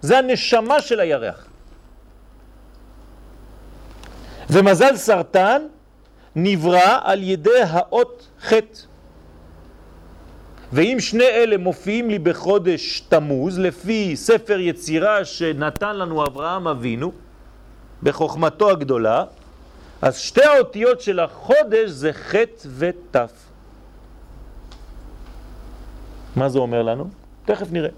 זה 0.00 0.18
הנשמה 0.18 0.80
של 0.80 1.00
הירח. 1.00 1.46
ומזל 4.50 4.96
סרטן 4.96 5.62
נברא 6.36 6.98
על 7.02 7.22
ידי 7.22 7.62
האות 7.68 8.28
ח'. 8.44 8.52
ואם 10.72 10.96
שני 11.00 11.24
אלה 11.24 11.56
מופיעים 11.56 12.10
לי 12.10 12.18
בחודש 12.18 13.00
תמוז, 13.00 13.58
לפי 13.58 14.16
ספר 14.16 14.58
יצירה 14.60 15.24
שנתן 15.24 15.96
לנו 15.96 16.26
אברהם 16.26 16.68
אבינו, 16.68 17.12
בחוכמתו 18.02 18.70
הגדולה, 18.70 19.24
אז 20.02 20.18
שתי 20.18 20.44
האותיות 20.44 21.00
של 21.00 21.20
החודש 21.20 21.90
זה 21.90 22.12
ח' 22.12 22.34
ות'. 22.78 23.16
מה 26.36 26.48
זה 26.48 26.58
אומר 26.58 26.82
לנו? 26.82 27.08
תכף 27.44 27.66
נראה. 27.70 27.90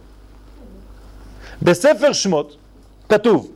בספר 1.63 2.13
שמות 2.13 2.57
כתוב, 3.09 3.51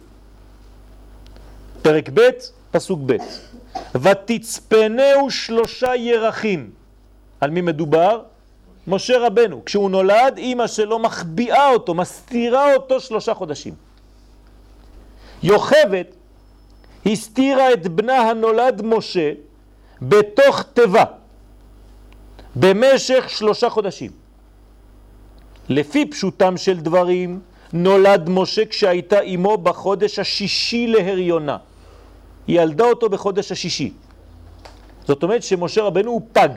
פרק 1.82 2.08
ב', 2.14 2.20
פסוק 2.70 3.00
ב', 3.06 3.16
ותצפנהו 3.94 5.30
שלושה 5.30 5.96
ירחים. 5.96 6.70
על 7.40 7.50
מי 7.50 7.60
מדובר? 7.60 8.22
משה 8.86 9.18
רבנו. 9.18 9.64
כשהוא 9.64 9.90
נולד, 9.90 10.34
אימא 10.36 10.66
שלו 10.66 10.98
מחביאה 10.98 11.70
אותו, 11.70 11.94
מסתירה 11.94 12.74
אותו 12.74 13.00
שלושה 13.00 13.34
חודשים. 13.34 13.74
יוכבת 15.42 16.06
הסתירה 17.06 17.72
את 17.72 17.88
בנה 17.88 18.16
הנולד 18.16 18.82
משה 18.84 19.32
בתוך 20.02 20.62
תיבה 20.62 21.04
במשך 22.56 23.24
שלושה 23.28 23.70
חודשים. 23.70 24.10
לפי 25.68 26.06
פשוטם 26.06 26.56
של 26.56 26.80
דברים, 26.80 27.40
נולד 27.72 28.28
משה 28.28 28.66
כשהייתה 28.66 29.20
אמו 29.20 29.58
בחודש 29.58 30.18
השישי 30.18 30.86
להריונה. 30.86 31.56
ילדה 32.48 32.84
אותו 32.84 33.08
בחודש 33.08 33.52
השישי. 33.52 33.92
זאת 35.04 35.22
אומרת 35.22 35.42
שמשה 35.42 35.82
רבנו 35.82 36.10
הוא 36.10 36.22
פג. 36.32 36.48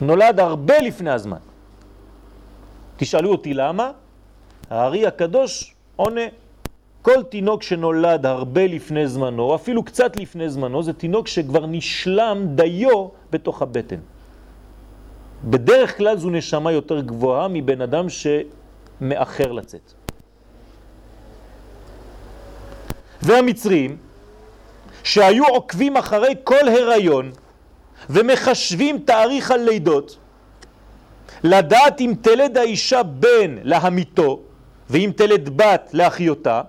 נולד 0.00 0.40
הרבה 0.40 0.78
לפני 0.78 1.10
הזמן. 1.10 1.38
תשאלו 2.96 3.30
אותי 3.32 3.54
למה? 3.54 3.90
הארי 4.70 5.06
הקדוש 5.06 5.74
עונה, 5.96 6.20
כל 7.02 7.22
תינוק 7.22 7.62
שנולד 7.62 8.26
הרבה 8.26 8.66
לפני 8.66 9.08
זמנו, 9.08 9.54
אפילו 9.54 9.82
קצת 9.82 10.16
לפני 10.16 10.50
זמנו, 10.50 10.82
זה 10.82 10.92
תינוק 10.92 11.28
שכבר 11.28 11.66
נשלם 11.66 12.46
דיו 12.54 13.08
בתוך 13.30 13.62
הבטן. 13.62 14.00
בדרך 15.44 15.96
כלל 15.96 16.16
זו 16.16 16.30
נשמה 16.30 16.72
יותר 16.72 17.00
גבוהה 17.00 17.48
מבן 17.48 17.80
אדם 17.80 18.06
שמאחר 18.08 19.52
לצאת. 19.52 19.92
והמצרים, 23.22 23.96
שהיו 25.04 25.44
עוקבים 25.44 25.96
אחרי 25.96 26.34
כל 26.44 26.68
הריון 26.68 27.32
ומחשבים 28.10 28.98
תאריך 28.98 29.50
הלידות, 29.50 30.16
לדעת 31.42 32.00
אם 32.00 32.14
תלד 32.20 32.58
האישה 32.58 33.02
בן 33.02 33.56
להמיתו 33.62 34.40
ואם 34.90 35.10
תלד 35.16 35.56
בת 35.56 35.90
לאחיותה, 35.92 36.62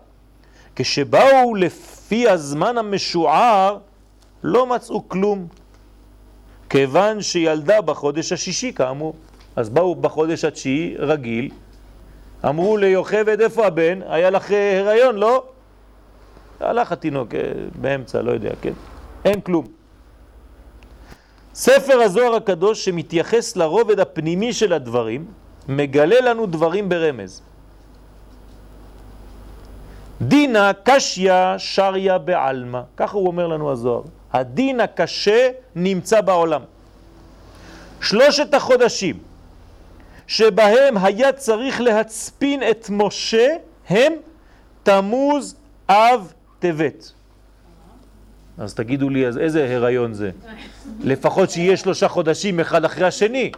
כשבאו 0.75 1.55
לפי 1.55 2.29
הזמן 2.29 2.77
המשוער 2.77 3.77
לא 4.43 4.65
מצאו 4.65 5.09
כלום, 5.09 5.47
כיוון 6.69 7.21
שילדה 7.21 7.81
בחודש 7.81 8.31
השישי 8.31 8.73
כאמור. 8.73 9.13
אז 9.55 9.69
באו 9.69 9.95
בחודש 9.95 10.45
התשיעי 10.45 10.95
רגיל, 10.99 11.49
אמרו 12.45 12.77
ליוכבד, 12.77 13.41
איפה 13.41 13.65
הבן? 13.65 13.99
היה 14.09 14.29
לך 14.29 14.51
אה, 14.51 14.79
הריון, 14.79 15.15
לא? 15.15 15.43
הלך 16.59 16.91
התינוק 16.91 17.35
אה, 17.35 17.41
באמצע, 17.75 18.21
לא 18.21 18.31
יודע, 18.31 18.51
כן? 18.61 18.73
אין 19.25 19.41
כלום. 19.41 19.65
ספר 21.53 22.01
הזוהר 22.01 22.35
הקדוש 22.35 22.85
שמתייחס 22.85 23.55
לרובד 23.55 23.99
הפנימי 23.99 24.53
של 24.53 24.73
הדברים, 24.73 25.25
מגלה 25.67 26.21
לנו 26.21 26.45
דברים 26.45 26.89
ברמז. 26.89 27.41
דינה 30.21 30.71
קשיה 30.83 31.55
שריה 31.57 32.17
בעלמא, 32.17 32.81
ככה 32.97 33.17
הוא 33.17 33.27
אומר 33.27 33.47
לנו 33.47 33.71
הזוהר. 33.71 34.01
הדין 34.33 34.79
הקשה 34.79 35.49
נמצא 35.75 36.21
בעולם. 36.21 36.61
שלושת 38.01 38.53
החודשים 38.53 39.17
שבהם 40.27 40.97
היה 40.97 41.31
צריך 41.31 41.81
להצפין 41.81 42.63
את 42.63 42.87
משה 42.89 43.47
הם 43.89 44.13
תמוז, 44.83 45.55
אב, 45.89 46.33
טבת. 46.59 47.11
אז 48.57 48.73
תגידו 48.73 49.09
לי, 49.09 49.27
אז 49.27 49.37
איזה 49.37 49.75
הריון 49.75 50.13
זה? 50.13 50.31
לפחות 51.03 51.49
שיהיה 51.49 51.77
שלושה 51.77 52.07
חודשים 52.07 52.59
אחד 52.59 52.85
אחרי 52.85 53.05
השני. 53.07 53.51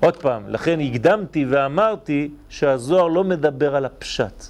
עוד 0.00 0.16
פעם, 0.16 0.42
לכן 0.48 0.80
הקדמתי 0.80 1.44
ואמרתי 1.48 2.30
שהזוהר 2.48 3.06
לא 3.06 3.24
מדבר 3.24 3.76
על 3.76 3.84
הפשט. 3.84 4.44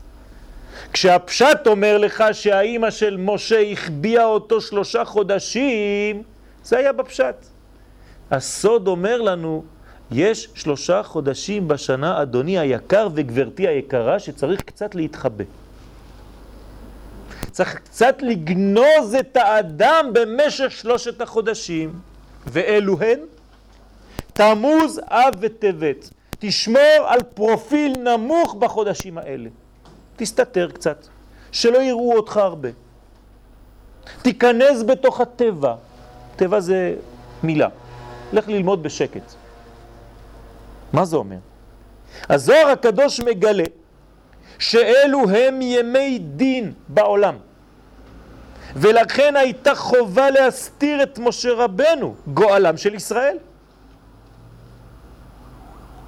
כשהפשט 0.92 1.66
אומר 1.66 1.98
לך 1.98 2.24
שהאימא 2.32 2.90
של 2.90 3.16
משה 3.16 3.72
החביאה 3.72 4.24
אותו 4.24 4.60
שלושה 4.60 5.04
חודשים, 5.04 6.22
זה 6.64 6.78
היה 6.78 6.92
בפשט. 6.92 7.46
הסוד 8.30 8.86
אומר 8.86 9.22
לנו, 9.22 9.64
יש 10.10 10.48
שלושה 10.54 11.02
חודשים 11.02 11.68
בשנה, 11.68 12.22
אדוני 12.22 12.58
היקר 12.58 13.08
וגברתי 13.14 13.68
היקרה, 13.68 14.18
שצריך 14.18 14.62
קצת 14.62 14.94
להתחבא. 14.94 15.44
צריך 17.56 17.74
קצת 17.74 18.16
לגנוז 18.22 19.14
את 19.20 19.36
האדם 19.36 20.10
במשך 20.12 20.70
שלושת 20.70 21.20
החודשים. 21.20 21.98
ואלו 22.46 22.96
הן? 23.00 23.20
תמוז, 24.32 25.00
אב 25.08 25.34
וטבת. 25.40 26.10
תשמור 26.38 27.00
על 27.06 27.22
פרופיל 27.22 27.92
נמוך 27.98 28.54
בחודשים 28.54 29.18
האלה. 29.18 29.48
תסתתר 30.16 30.70
קצת, 30.70 31.06
שלא 31.52 31.78
יראו 31.78 32.16
אותך 32.16 32.36
הרבה. 32.36 32.68
תיכנס 34.22 34.82
בתוך 34.82 35.20
הטבע. 35.20 35.74
טבע 36.36 36.60
זה 36.60 36.94
מילה. 37.42 37.68
לך 38.32 38.48
ללמוד 38.48 38.82
בשקט. 38.82 39.34
מה 40.92 41.04
זה 41.04 41.16
אומר? 41.16 41.38
הזוהר 42.28 42.68
הקדוש 42.68 43.20
מגלה 43.20 43.64
שאלו 44.58 45.30
הם 45.30 45.62
ימי 45.62 46.18
דין 46.18 46.72
בעולם. 46.88 47.45
ולכן 48.76 49.36
הייתה 49.36 49.74
חובה 49.74 50.30
להסתיר 50.30 51.02
את 51.02 51.18
משה 51.18 51.52
רבנו, 51.52 52.14
גואלם 52.34 52.76
של 52.76 52.94
ישראל. 52.94 53.36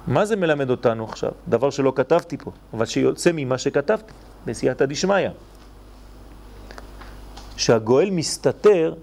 מה 0.07 0.25
זה 0.25 0.35
מלמד 0.35 0.69
אותנו 0.69 1.03
עכשיו? 1.03 1.31
דבר 1.47 1.69
שלא 1.69 1.93
כתבתי 1.95 2.37
פה, 2.37 2.51
אבל 2.73 2.85
שיוצא 2.85 3.31
ממה 3.33 3.57
שכתבתי, 3.57 4.13
בסייעתא 4.45 4.85
דשמיא. 4.85 5.29
שהגואל 7.57 8.09
מסתתר 8.09 8.93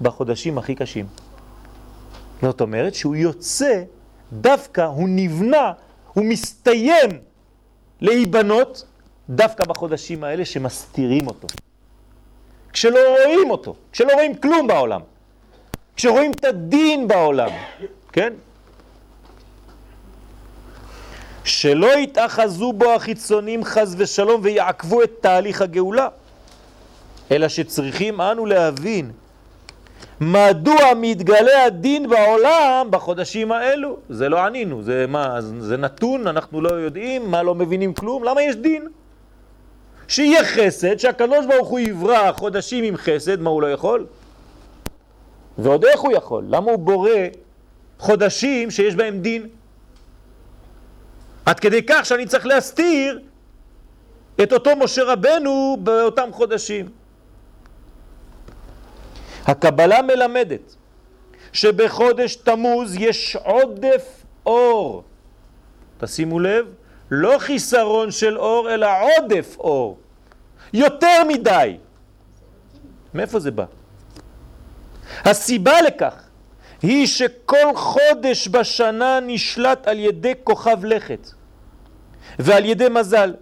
בחודשים 0.00 0.58
הכי 0.58 0.74
קשים. 0.74 1.06
זאת 2.42 2.60
אומרת 2.60 2.94
שהוא 2.94 3.16
יוצא, 3.16 3.82
דווקא 4.32 4.80
הוא 4.80 5.08
נבנה, 5.08 5.72
הוא 6.14 6.24
מסתיים 6.24 7.10
להיבנות 8.00 8.84
דווקא 9.30 9.64
בחודשים 9.64 10.24
האלה 10.24 10.44
שמסתירים 10.44 11.26
אותו. 11.26 11.48
כשלא 12.72 12.98
רואים 13.08 13.50
אותו, 13.50 13.74
כשלא 13.92 14.12
רואים 14.12 14.34
כלום 14.34 14.66
בעולם, 14.66 15.00
כשרואים 15.96 16.30
את 16.30 16.44
הדין 16.44 17.08
בעולם, 17.08 17.50
כן? 18.12 18.32
שלא 21.44 21.98
יתאחזו 21.98 22.72
בו 22.72 22.92
החיצונים 22.92 23.64
חז 23.64 23.94
ושלום 23.98 24.40
ויעקבו 24.44 25.02
את 25.02 25.10
תהליך 25.20 25.62
הגאולה, 25.62 26.08
אלא 27.30 27.48
שצריכים 27.48 28.20
אנו 28.20 28.46
להבין 28.46 29.10
מדוע 30.20 30.76
מתגלה 30.96 31.64
הדין 31.64 32.08
בעולם 32.08 32.86
בחודשים 32.90 33.52
האלו. 33.52 33.96
זה 34.08 34.28
לא 34.28 34.38
ענינו, 34.38 34.82
זה 34.82 35.04
מה, 35.08 35.40
זה 35.40 35.76
נתון, 35.76 36.26
אנחנו 36.26 36.60
לא 36.60 36.68
יודעים, 36.68 37.30
מה 37.30 37.42
לא 37.42 37.54
מבינים 37.54 37.94
כלום, 37.94 38.24
למה 38.24 38.42
יש 38.42 38.56
דין? 38.56 38.88
שיהיה 40.10 40.44
חסד, 40.44 40.98
שהקדוש 40.98 41.46
ברוך 41.46 41.68
הוא 41.68 41.78
יברא 41.78 42.32
חודשים 42.32 42.84
עם 42.84 42.96
חסד, 42.96 43.40
מה 43.40 43.50
הוא 43.50 43.62
לא 43.62 43.72
יכול? 43.72 44.06
ועוד 45.58 45.84
איך 45.84 46.00
הוא 46.00 46.12
יכול? 46.12 46.44
למה 46.48 46.70
הוא 46.70 46.78
בורא 46.78 47.10
חודשים 47.98 48.70
שיש 48.70 48.94
בהם 48.94 49.20
דין? 49.20 49.48
עד 51.46 51.60
כדי 51.60 51.82
כך 51.86 52.06
שאני 52.06 52.26
צריך 52.26 52.46
להסתיר 52.46 53.20
את 54.42 54.52
אותו 54.52 54.76
משה 54.76 55.04
רבנו 55.04 55.76
באותם 55.80 56.28
חודשים. 56.32 56.88
הקבלה 59.46 60.02
מלמדת 60.02 60.76
שבחודש 61.52 62.34
תמוז 62.34 62.96
יש 62.98 63.36
עודף 63.36 64.22
אור. 64.46 65.02
תשימו 65.98 66.40
לב, 66.40 66.66
לא 67.10 67.38
חיסרון 67.38 68.10
של 68.10 68.38
אור, 68.38 68.74
אלא 68.74 68.88
עודף 69.02 69.56
אור. 69.58 69.98
יותר 70.72 71.24
מדי. 71.28 71.76
מאיפה 73.14 73.40
זה 73.40 73.50
בא? 73.50 73.64
הסיבה 75.24 75.82
לכך 75.82 76.14
היא 76.82 77.06
שכל 77.06 77.76
חודש 77.76 78.48
בשנה 78.48 79.20
נשלט 79.22 79.88
על 79.88 79.98
ידי 79.98 80.32
כוכב 80.44 80.84
לכת 80.84 81.30
ועל 82.38 82.64
ידי 82.64 82.88
מזל. 82.90 83.34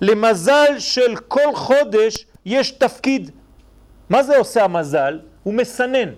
למזל 0.00 0.78
של 0.78 1.16
כל 1.28 1.54
חודש 1.54 2.26
יש 2.44 2.70
תפקיד. 2.70 3.30
מה 4.08 4.22
זה 4.22 4.36
עושה 4.36 4.64
המזל? 4.64 5.20
הוא 5.42 5.54
מסנן. 5.54 6.08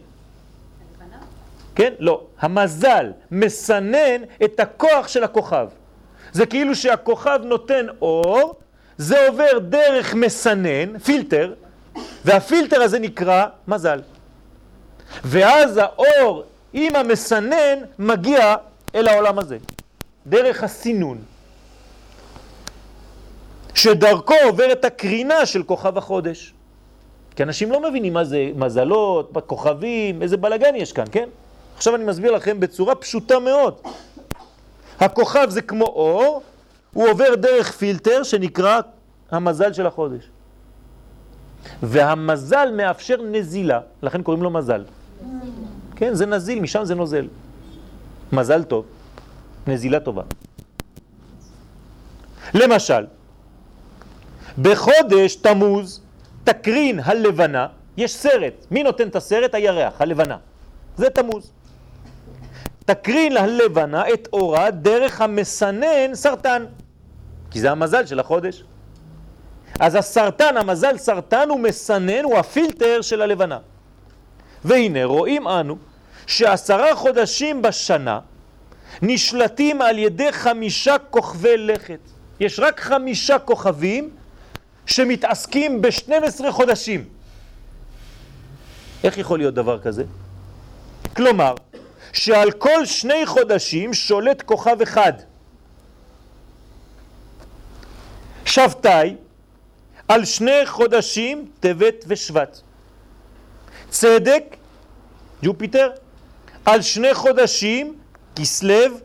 כן? 1.74 1.92
לא. 1.98 2.22
המזל 2.40 3.12
מסנן 3.30 4.22
את 4.44 4.60
הכוח 4.60 5.08
של 5.08 5.24
הכוכב. 5.24 5.68
זה 6.32 6.46
כאילו 6.46 6.74
שהכוכב 6.74 7.40
נותן 7.44 7.86
אור, 8.02 8.54
זה 8.98 9.26
עובר 9.28 9.58
דרך 9.58 10.14
מסנן, 10.14 10.98
פילטר, 10.98 11.54
והפילטר 12.24 12.82
הזה 12.82 12.98
נקרא 12.98 13.46
מזל. 13.68 14.00
ואז 15.24 15.76
האור 15.82 16.44
עם 16.72 16.96
המסנן 16.96 17.78
מגיע 17.98 18.54
אל 18.94 19.08
העולם 19.08 19.38
הזה, 19.38 19.58
דרך 20.26 20.62
הסינון, 20.62 21.18
שדרכו 23.74 24.34
עוברת 24.44 24.84
הקרינה 24.84 25.46
של 25.46 25.62
כוכב 25.62 25.98
החודש. 25.98 26.52
כי 27.36 27.42
אנשים 27.42 27.72
לא 27.72 27.88
מבינים 27.88 28.12
מה 28.12 28.24
זה 28.24 28.50
מזלות, 28.54 29.30
כוכבים, 29.46 30.22
איזה 30.22 30.36
בלגן 30.36 30.74
יש 30.76 30.92
כאן, 30.92 31.04
כן? 31.12 31.28
עכשיו 31.76 31.94
אני 31.94 32.04
מסביר 32.04 32.32
לכם 32.32 32.60
בצורה 32.60 32.94
פשוטה 32.94 33.38
מאוד. 33.38 33.80
הכוכב 35.00 35.46
זה 35.50 35.62
כמו 35.62 35.84
אור, 35.84 36.42
הוא 36.92 37.08
עובר 37.08 37.34
דרך 37.34 37.72
פילטר 37.72 38.22
שנקרא 38.22 38.80
המזל 39.30 39.72
של 39.72 39.86
החודש. 39.86 40.30
והמזל 41.82 42.68
מאפשר 42.76 43.16
נזילה, 43.22 43.80
לכן 44.02 44.22
קוראים 44.22 44.42
לו 44.42 44.50
מזל. 44.50 44.84
כן, 45.96 46.14
זה 46.14 46.26
נזיל, 46.26 46.60
משם 46.60 46.84
זה 46.84 46.94
נוזל. 46.94 47.28
מזל 48.32 48.62
טוב, 48.62 48.84
נזילה 49.66 50.00
טובה. 50.00 50.22
למשל, 52.54 53.06
בחודש 54.62 55.36
תמוז, 55.36 56.00
תקרין 56.44 57.00
הלבנה, 57.04 57.66
יש 57.96 58.14
סרט. 58.14 58.66
מי 58.70 58.82
נותן 58.82 59.08
את 59.08 59.16
הסרט? 59.16 59.54
הירח, 59.54 60.00
הלבנה. 60.00 60.36
זה 60.96 61.10
תמוז. 61.10 61.50
תקרין 62.88 63.36
הלבנה 63.36 64.08
את 64.14 64.28
אורה 64.32 64.70
דרך 64.70 65.20
המסנן 65.20 66.14
סרטן, 66.14 66.64
כי 67.50 67.60
זה 67.60 67.70
המזל 67.70 68.06
של 68.06 68.20
החודש. 68.20 68.64
אז 69.80 69.94
הסרטן, 69.94 70.56
המזל 70.56 70.98
סרטן 70.98 71.48
הוא 71.48 71.60
מסנן, 71.60 72.24
הוא 72.24 72.38
הפילטר 72.38 73.02
של 73.02 73.22
הלבנה. 73.22 73.58
והנה 74.64 75.04
רואים 75.04 75.48
אנו 75.48 75.76
שעשרה 76.26 76.96
חודשים 76.96 77.62
בשנה 77.62 78.20
נשלטים 79.02 79.82
על 79.82 79.98
ידי 79.98 80.32
חמישה 80.32 80.96
כוכבי 81.10 81.56
לכת. 81.56 82.00
יש 82.40 82.60
רק 82.60 82.80
חמישה 82.80 83.38
כוכבים 83.38 84.10
שמתעסקים 84.86 85.82
ב-12 85.82 86.50
חודשים. 86.50 87.04
איך 89.04 89.18
יכול 89.18 89.38
להיות 89.38 89.54
דבר 89.54 89.78
כזה? 89.78 90.04
כלומר, 91.16 91.54
שעל 92.12 92.50
כל 92.50 92.86
שני 92.86 93.26
חודשים 93.26 93.94
שולט 93.94 94.42
כוכב 94.42 94.82
אחד. 94.82 95.12
שבתאי 98.44 99.16
על 100.08 100.24
שני 100.24 100.66
חודשים 100.66 101.50
טבת 101.60 102.04
ושבט. 102.06 102.60
צדק, 103.88 104.56
ג'ופיטר, 105.42 105.90
על 106.66 106.82
שני 106.82 107.14
חודשים 107.14 107.98
כסלו, 108.36 108.98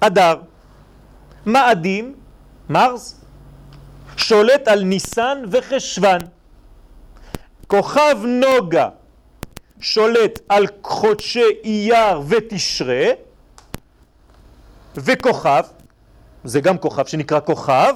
אדר. 0.00 0.40
מאדים, 1.46 2.14
מרס, 2.68 3.20
שולט 4.16 4.68
על 4.68 4.82
ניסן 4.82 5.42
וחשוון. 5.50 6.20
כוכב 7.66 8.16
נוגה 8.24 8.88
שולט 9.80 10.40
על 10.48 10.66
חודשי 10.82 11.44
אייר 11.64 12.20
ותשרה, 12.28 13.06
וכוכב, 14.96 15.62
זה 16.44 16.60
גם 16.60 16.78
כוכב 16.78 17.06
שנקרא 17.06 17.40
כוכב, 17.40 17.94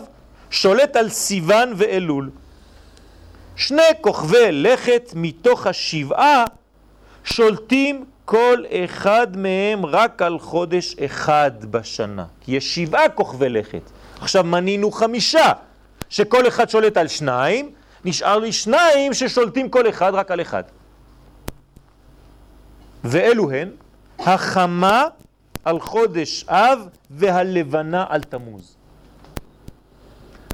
שולט 0.50 0.96
על 0.96 1.08
סיוון 1.08 1.72
ואלול. 1.76 2.30
שני 3.56 3.82
כוכבי 4.00 4.52
לכת 4.52 5.12
מתוך 5.14 5.66
השבעה 5.66 6.44
שולטים 7.24 8.04
כל 8.24 8.64
אחד 8.84 9.36
מהם 9.36 9.86
רק 9.86 10.22
על 10.22 10.38
חודש 10.38 10.94
אחד 11.04 11.50
בשנה. 11.64 12.24
כי 12.40 12.52
יש 12.52 12.74
שבעה 12.74 13.08
כוכבי 13.08 13.48
לכת. 13.48 13.90
עכשיו 14.20 14.44
מנינו 14.44 14.90
חמישה, 14.90 15.52
שכל 16.08 16.48
אחד 16.48 16.70
שולט 16.70 16.96
על 16.96 17.08
שניים, 17.08 17.70
נשאר 18.04 18.38
לי 18.38 18.52
שניים 18.52 19.14
ששולטים 19.14 19.68
כל 19.68 19.88
אחד 19.88 20.14
רק 20.14 20.30
על 20.30 20.40
אחד. 20.40 20.62
ואלו 23.04 23.50
הן 23.50 23.70
החמה 24.18 25.04
על 25.64 25.80
חודש 25.80 26.44
אב 26.48 26.88
והלבנה 27.10 28.04
על 28.08 28.22
תמוז. 28.22 28.76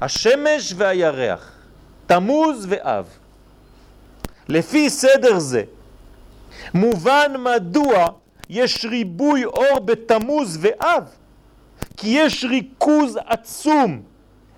השמש 0.01 0.73
והירח, 0.77 1.51
תמוז 2.07 2.65
ואב. 2.69 3.05
לפי 4.49 4.89
סדר 4.89 5.39
זה, 5.39 5.63
מובן 6.73 7.31
מדוע 7.39 8.07
יש 8.49 8.85
ריבוי 8.85 9.45
אור 9.45 9.79
בתמוז 9.79 10.57
ואב, 10.61 11.03
כי 11.97 12.07
יש 12.07 12.45
ריכוז 12.49 13.19
עצום 13.25 14.01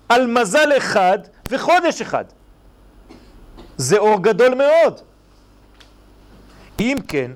על 0.08 0.26
מזל 0.26 0.76
אחד 0.76 1.18
וחודש 1.50 2.00
אחד. 2.00 2.24
זה 3.76 3.98
אור 3.98 4.22
גדול 4.22 4.54
מאוד. 4.54 5.00
אם 6.80 6.96
כן, 7.08 7.30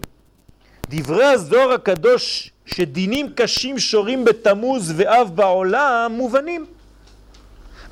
דברי 0.91 1.25
הזוהר 1.25 1.73
הקדוש 1.73 2.51
שדינים 2.67 3.33
קשים 3.35 3.79
שורים 3.79 4.25
בתמוז 4.25 4.93
ואב 4.97 5.31
בעולם 5.35 6.13
מובנים. 6.17 6.67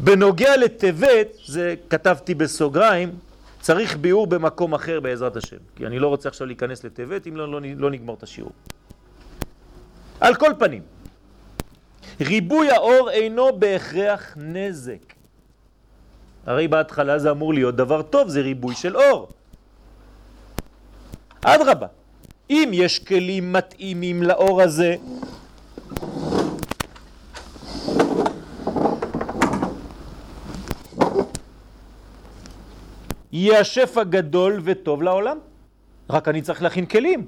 בנוגע 0.01 0.57
לטבת, 0.57 1.29
זה 1.47 1.75
כתבתי 1.91 2.35
בסוגריים, 2.35 3.15
צריך 3.61 3.97
ביאור 3.97 4.27
במקום 4.27 4.75
אחר 4.75 5.01
בעזרת 5.01 5.37
השם, 5.37 5.57
כי 5.77 5.87
אני 5.87 5.99
לא 5.99 6.09
רוצה 6.09 6.29
עכשיו 6.29 6.47
להיכנס 6.47 6.85
לטבת 6.85 7.27
אם 7.27 7.37
לא, 7.37 7.53
לא, 7.53 7.61
לא 7.77 7.91
נגמור 7.91 8.17
את 8.19 8.23
השיעור. 8.23 8.53
על 10.21 10.35
כל 10.35 10.53
פנים, 10.59 10.83
ריבוי 12.21 12.71
האור 12.71 13.11
אינו 13.11 13.59
בהכרח 13.59 14.35
נזק. 14.37 15.13
הרי 16.47 16.69
בהתחלה 16.69 17.19
זה 17.19 17.31
אמור 17.31 17.55
להיות 17.55 17.77
דבר 17.77 18.03
טוב, 18.03 18.29
זה 18.29 18.41
ריבוי 18.41 18.75
של 18.75 18.97
אור. 18.97 19.29
אדרבה, 21.45 21.87
אם 22.53 22.71
יש 22.73 22.99
כלים 22.99 23.53
מתאימים 23.53 24.23
לאור 24.23 24.63
הזה, 24.63 24.97
יהיה 33.33 33.61
השפע 33.61 34.03
גדול 34.05 34.61
וטוב 34.65 35.03
לעולם. 35.03 35.39
רק 36.11 36.29
אני 36.29 36.43
צריך 36.43 36.63
להכין 36.63 36.87
כלים. 36.87 37.25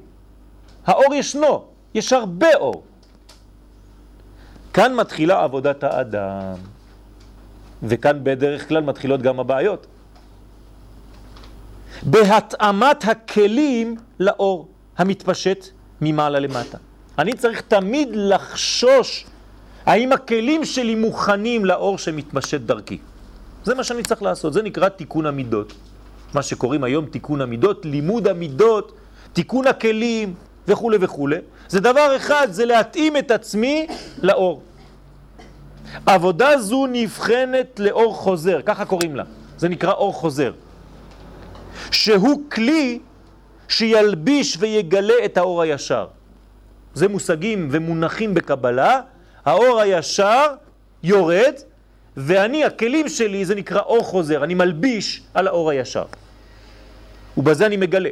האור 0.87 1.15
ישנו, 1.15 1.65
יש 1.95 2.13
הרבה 2.13 2.55
אור. 2.55 2.83
כאן 4.73 4.95
מתחילה 4.95 5.45
עבודת 5.45 5.85
האדם, 5.85 6.57
וכאן 7.83 8.25
בדרך 8.25 8.69
כלל 8.69 8.83
מתחילות 8.83 9.23
גם 9.23 9.41
הבעיות. 9.41 9.87
בהתאמת 12.03 13.05
הכלים 13.05 13.97
לאור 14.21 14.74
המתפשט 14.99 15.67
ממעלה 16.01 16.39
למטה. 16.39 16.79
אני 17.19 17.33
צריך 17.33 17.61
תמיד 17.61 18.09
לחשוש 18.13 19.27
האם 19.87 20.13
הכלים 20.13 20.65
שלי 20.65 20.95
מוכנים 20.95 21.65
לאור 21.65 21.99
שמתפשט 21.99 22.61
דרכי. 22.61 22.99
זה 23.65 23.75
מה 23.75 23.85
שאני 23.85 24.03
צריך 24.03 24.23
לעשות, 24.23 24.53
זה 24.53 24.63
נקרא 24.63 24.89
תיקון 24.89 25.27
המידות. 25.27 25.73
מה 26.35 26.43
שקוראים 26.43 26.85
היום 26.85 27.07
תיקון 27.07 27.41
המידות, 27.41 27.85
לימוד 27.85 28.29
המידות, 28.29 28.93
תיקון 29.33 29.67
הכלים 29.67 30.35
וכו' 30.69 30.91
וכו'. 31.01 31.29
זה 31.69 31.81
דבר 31.81 32.17
אחד, 32.17 32.49
זה 32.51 32.65
להתאים 32.65 33.17
את 33.17 33.31
עצמי 33.31 33.87
לאור. 34.23 34.63
עבודה 36.07 36.59
זו 36.59 36.87
נבחנת 36.87 37.81
לאור 37.81 38.15
חוזר, 38.15 38.61
ככה 38.67 38.85
קוראים 38.85 39.17
לה, 39.17 39.25
זה 39.59 39.69
נקרא 39.69 39.93
אור 39.93 40.13
חוזר. 40.13 40.53
שהוא 41.91 42.43
כלי 42.51 42.99
שילביש 43.69 44.57
ויגלה 44.61 45.15
את 45.25 45.37
האור 45.37 45.63
הישר. 45.63 46.07
זה 46.95 47.09
מושגים 47.09 47.69
ומונחים 47.71 48.35
בקבלה, 48.35 49.01
האור 49.45 49.81
הישר 49.81 50.47
יורד, 51.03 51.55
ואני, 52.17 52.65
הכלים 52.65 53.09
שלי, 53.09 53.45
זה 53.45 53.55
נקרא 53.55 53.81
אור 53.81 54.05
חוזר, 54.05 54.45
אני 54.45 54.55
מלביש 54.55 55.23
על 55.35 55.47
האור 55.47 55.71
הישר. 55.71 56.05
ובזה 57.37 57.67
אני 57.67 57.77
מגלה. 57.77 58.11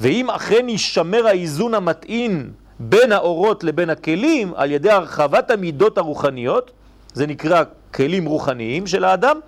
ואם 0.00 0.30
אכן 0.30 0.68
יישמר 0.68 1.26
האיזון 1.26 1.74
המתאים 1.74 2.52
בין 2.78 3.12
האורות 3.12 3.64
לבין 3.64 3.90
הכלים 3.90 4.52
על 4.54 4.70
ידי 4.70 4.90
הרחבת 4.90 5.50
המידות 5.50 5.98
הרוחניות, 5.98 6.70
זה 7.12 7.26
נקרא 7.26 7.62
כלים 7.94 8.26
רוחניים 8.26 8.86
של 8.86 9.04
האדם, 9.04 9.40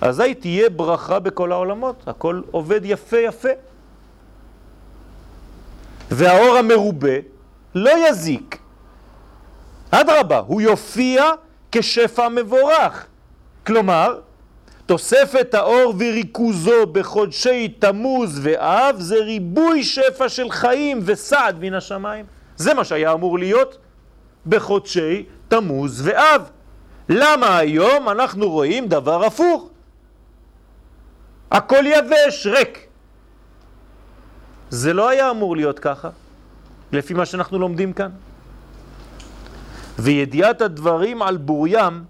אזי 0.00 0.34
תהיה 0.34 0.70
ברכה 0.70 1.18
בכל 1.18 1.52
העולמות, 1.52 2.02
הכל 2.06 2.40
עובד 2.50 2.80
יפה 2.84 3.18
יפה. 3.18 3.48
והאור 6.10 6.56
המרובה 6.56 7.14
לא 7.74 8.08
יזיק. 8.08 8.58
אדרבה, 9.90 10.38
הוא 10.38 10.60
יופיע 10.60 11.30
כשפע 11.72 12.28
מבורך. 12.28 13.06
כלומר, 13.66 14.20
תוספת 14.86 15.54
האור 15.54 15.94
וריכוזו 15.98 16.86
בחודשי 16.92 17.68
תמוז 17.68 18.40
ואב 18.42 18.96
זה 19.00 19.14
ריבוי 19.14 19.84
שפע 19.84 20.28
של 20.28 20.50
חיים 20.50 21.00
וסעד 21.04 21.58
מן 21.60 21.74
השמיים. 21.74 22.24
זה 22.56 22.74
מה 22.74 22.84
שהיה 22.84 23.12
אמור 23.12 23.38
להיות 23.38 23.78
בחודשי 24.46 25.24
תמוז 25.48 26.00
ואב. 26.04 26.42
למה 27.08 27.58
היום 27.58 28.08
אנחנו 28.08 28.50
רואים 28.50 28.88
דבר 28.88 29.24
הפוך? 29.24 29.68
הכל 31.50 31.84
יבש, 31.86 32.46
ריק. 32.46 32.89
זה 34.70 34.92
לא 34.92 35.08
היה 35.08 35.30
אמור 35.30 35.56
להיות 35.56 35.78
ככה, 35.78 36.08
לפי 36.92 37.14
מה 37.14 37.26
שאנחנו 37.26 37.58
לומדים 37.58 37.92
כאן. 37.92 38.10
וידיעת 39.98 40.60
הדברים 40.60 41.22
על 41.22 41.36
בוריים 41.36 42.04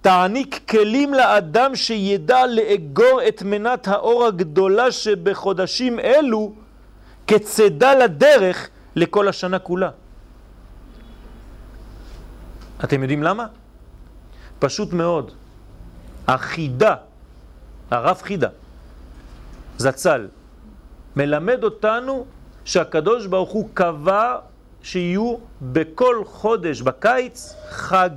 תעניק 0.00 0.60
כלים 0.68 1.14
לאדם 1.14 1.76
שידע 1.76 2.46
לאגור 2.46 3.20
את 3.28 3.42
מנת 3.42 3.88
האור 3.88 4.26
הגדולה 4.26 4.92
שבחודשים 4.92 6.00
אלו 6.00 6.52
כצדה 7.26 7.94
לדרך 7.94 8.68
לכל 8.96 9.28
השנה 9.28 9.58
כולה. 9.58 9.90
אתם 12.84 13.02
יודעים 13.02 13.22
למה? 13.22 13.46
פשוט 14.58 14.92
מאוד. 14.92 15.30
החידה, 16.28 16.94
הרב 17.90 18.20
חידה, 18.22 18.48
זצ"ל, 19.78 20.28
מלמד 21.16 21.64
אותנו 21.64 22.26
שהקדוש 22.64 23.26
ברוך 23.26 23.50
הוא 23.50 23.68
קבע 23.74 24.36
שיהיו 24.82 25.36
בכל 25.62 26.24
חודש 26.24 26.80
בקיץ 26.80 27.54
חג. 27.68 28.10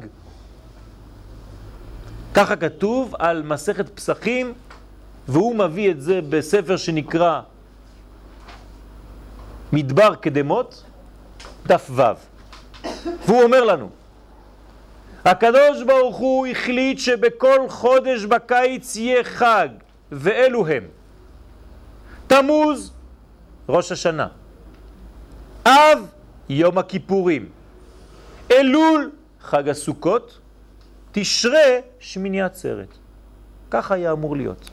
ככה 2.34 2.56
כתוב 2.56 3.16
על 3.20 3.44
מסכת 3.44 3.90
פסחים, 3.90 4.54
והוא 5.28 5.56
מביא 5.56 5.92
את 5.92 6.02
זה 6.02 6.20
בספר 6.30 6.78
שנקרא 6.78 7.42
מדבר 9.74 10.16
קדמות, 10.16 10.84
דף 11.66 11.90
ו'. 11.96 12.02
והוא 13.26 13.44
אומר 13.44 13.64
לנו, 13.64 13.90
הקדוש 15.26 15.84
ברוך 15.84 16.18
הוא 16.18 16.48
החליט 16.48 17.00
שבכל 17.00 17.70
חודש 17.70 18.24
בקיץ 18.24 18.96
יהיה 18.96 19.24
חג, 19.24 19.70
ואלו 20.12 20.68
הם 20.68 20.84
תמוז, 22.28 22.92
ראש 23.70 23.92
השנה, 23.92 24.28
אב, 25.66 26.00
יום 26.50 26.78
הכיפורים, 26.78 27.50
אלול, 28.52 29.12
חג 29.42 29.70
הסוכות, 29.70 30.40
תשרה 31.12 31.80
שמיני 32.00 32.42
עצרת. 32.42 32.88
כך 33.72 33.92
היה 33.92 34.12
אמור 34.12 34.36
להיות. 34.36 34.70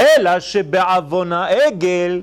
אלא 0.00 0.40
שבעוון 0.40 1.32
העגל 1.32 2.20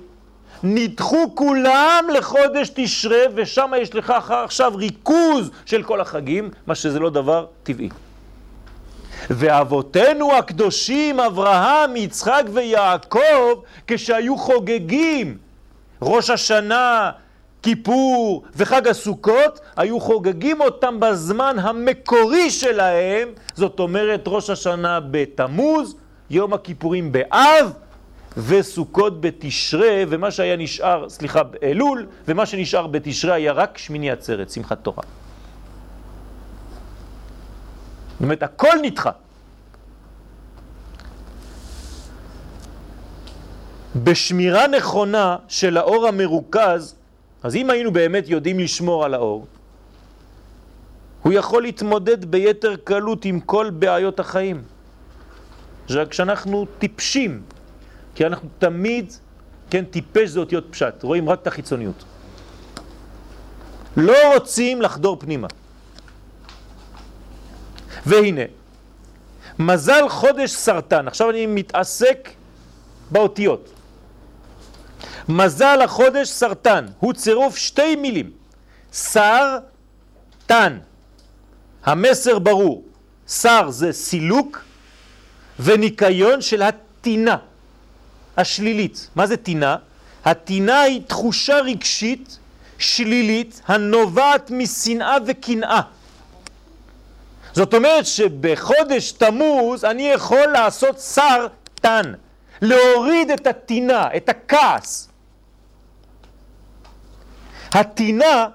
נדחו 0.64 1.36
כולם 1.36 2.06
לחודש 2.18 2.72
תשרה, 2.76 3.24
ושם 3.36 3.72
יש 3.78 3.96
לך 3.96 4.14
עכשיו 4.44 4.76
ריכוז 4.76 5.52
של 5.66 5.84
כל 5.84 6.02
החגים, 6.02 6.50
מה 6.68 6.76
שזה 6.76 7.00
לא 7.00 7.10
דבר 7.10 7.46
טבעי. 7.64 7.90
ואבותינו 9.34 10.38
הקדושים, 10.38 11.20
אברהם, 11.20 11.96
יצחק 11.96 12.44
ויעקב, 12.54 13.62
כשהיו 13.88 14.38
חוגגים 14.38 15.38
ראש 16.02 16.30
השנה, 16.30 17.12
כיפור 17.64 18.44
וחג 18.56 18.88
הסוכות, 18.88 19.60
היו 19.78 20.00
חוגגים 20.00 20.62
אותם 20.62 21.00
בזמן 21.00 21.56
המקורי 21.60 22.50
שלהם, 22.50 23.30
זאת 23.54 23.80
אומרת 23.80 24.24
ראש 24.28 24.50
השנה 24.50 25.00
בתמוז, 25.00 25.96
יום 26.30 26.54
הכיפורים 26.54 27.12
באב, 27.12 27.74
וסוכות 28.38 29.22
בתשרה, 29.22 30.04
ומה 30.10 30.32
שהיה 30.32 30.56
נשאר, 30.56 31.10
סליחה, 31.10 31.44
באלול, 31.44 32.08
ומה 32.28 32.46
שנשאר 32.46 32.88
בתשרה 32.88 33.34
היה 33.34 33.52
רק 33.52 33.78
שמיני 33.78 34.12
עצרת, 34.12 34.50
שמחת 34.50 34.84
תורה. 34.84 35.04
זאת 38.22 38.24
אומרת, 38.24 38.44
הכל 38.44 38.78
נדחה. 38.82 39.12
בשמירה 44.04 44.68
נכונה 44.68 45.38
של 45.48 45.78
האור 45.78 46.08
המרוכז, 46.08 46.96
אז 47.44 47.56
אם 47.56 47.70
היינו 47.70 47.92
באמת 47.92 48.24
יודעים 48.30 48.60
לשמור 48.60 49.06
על 49.06 49.14
האור, 49.14 49.48
הוא 51.22 51.34
יכול 51.34 51.62
להתמודד 51.62 52.26
ביתר 52.26 52.76
קלות 52.84 53.26
עם 53.26 53.40
כל 53.40 53.70
בעיות 53.70 54.20
החיים. 54.20 54.64
רק 55.90 56.08
כשאנחנו 56.08 56.66
טיפשים, 56.80 57.42
כי 58.16 58.26
אנחנו 58.26 58.50
תמיד, 58.60 59.14
כן, 59.70 59.86
טיפש 59.86 60.30
זה 60.30 60.40
אותיות 60.40 60.68
פשט, 60.70 61.04
רואים 61.04 61.30
רק 61.30 61.42
את 61.42 61.48
החיצוניות. 61.48 62.04
לא 63.98 64.34
רוצים 64.34 64.82
לחדור 64.82 65.18
פנימה. 65.20 65.48
והנה, 68.06 68.42
מזל 69.60 70.10
חודש 70.10 70.52
סרטן, 70.52 71.08
עכשיו 71.08 71.30
אני 71.30 71.46
מתעסק 71.46 72.30
באותיות. 73.12 73.70
מזל 75.30 75.82
החודש 75.82 76.30
סרטן, 76.30 76.86
הוא 77.00 77.14
צירוף 77.14 77.58
שתי 77.58 77.96
מילים, 77.96 78.32
שר, 78.94 79.58
תן. 80.46 80.78
המסר 81.84 82.40
ברור, 82.40 82.84
שר 83.28 83.70
זה 83.70 83.94
סילוק 83.94 84.64
וניקיון 85.60 86.42
של 86.42 86.62
הטינה 86.62 87.38
השלילית. 88.38 89.10
מה 89.16 89.28
זה 89.28 89.38
טינה? 89.38 89.76
הטינה 90.26 90.82
היא 90.82 91.02
תחושה 91.08 91.60
רגשית 91.60 92.38
שלילית 92.78 93.62
הנובעת 93.68 94.52
משנאה 94.52 95.18
וקנאה. 95.28 95.82
זאת 97.54 97.74
אומרת 97.74 98.06
שבחודש 98.06 99.12
תמוז 99.12 99.86
אני 99.86 100.04
יכול 100.10 100.48
לעשות 100.54 101.00
שר 101.00 101.48
תן, 101.76 102.14
להוריד 102.62 103.32
את 103.32 103.48
הטינה, 103.48 104.08
את 104.18 104.30
הכעס. 104.30 105.10
הטינה 107.72 108.48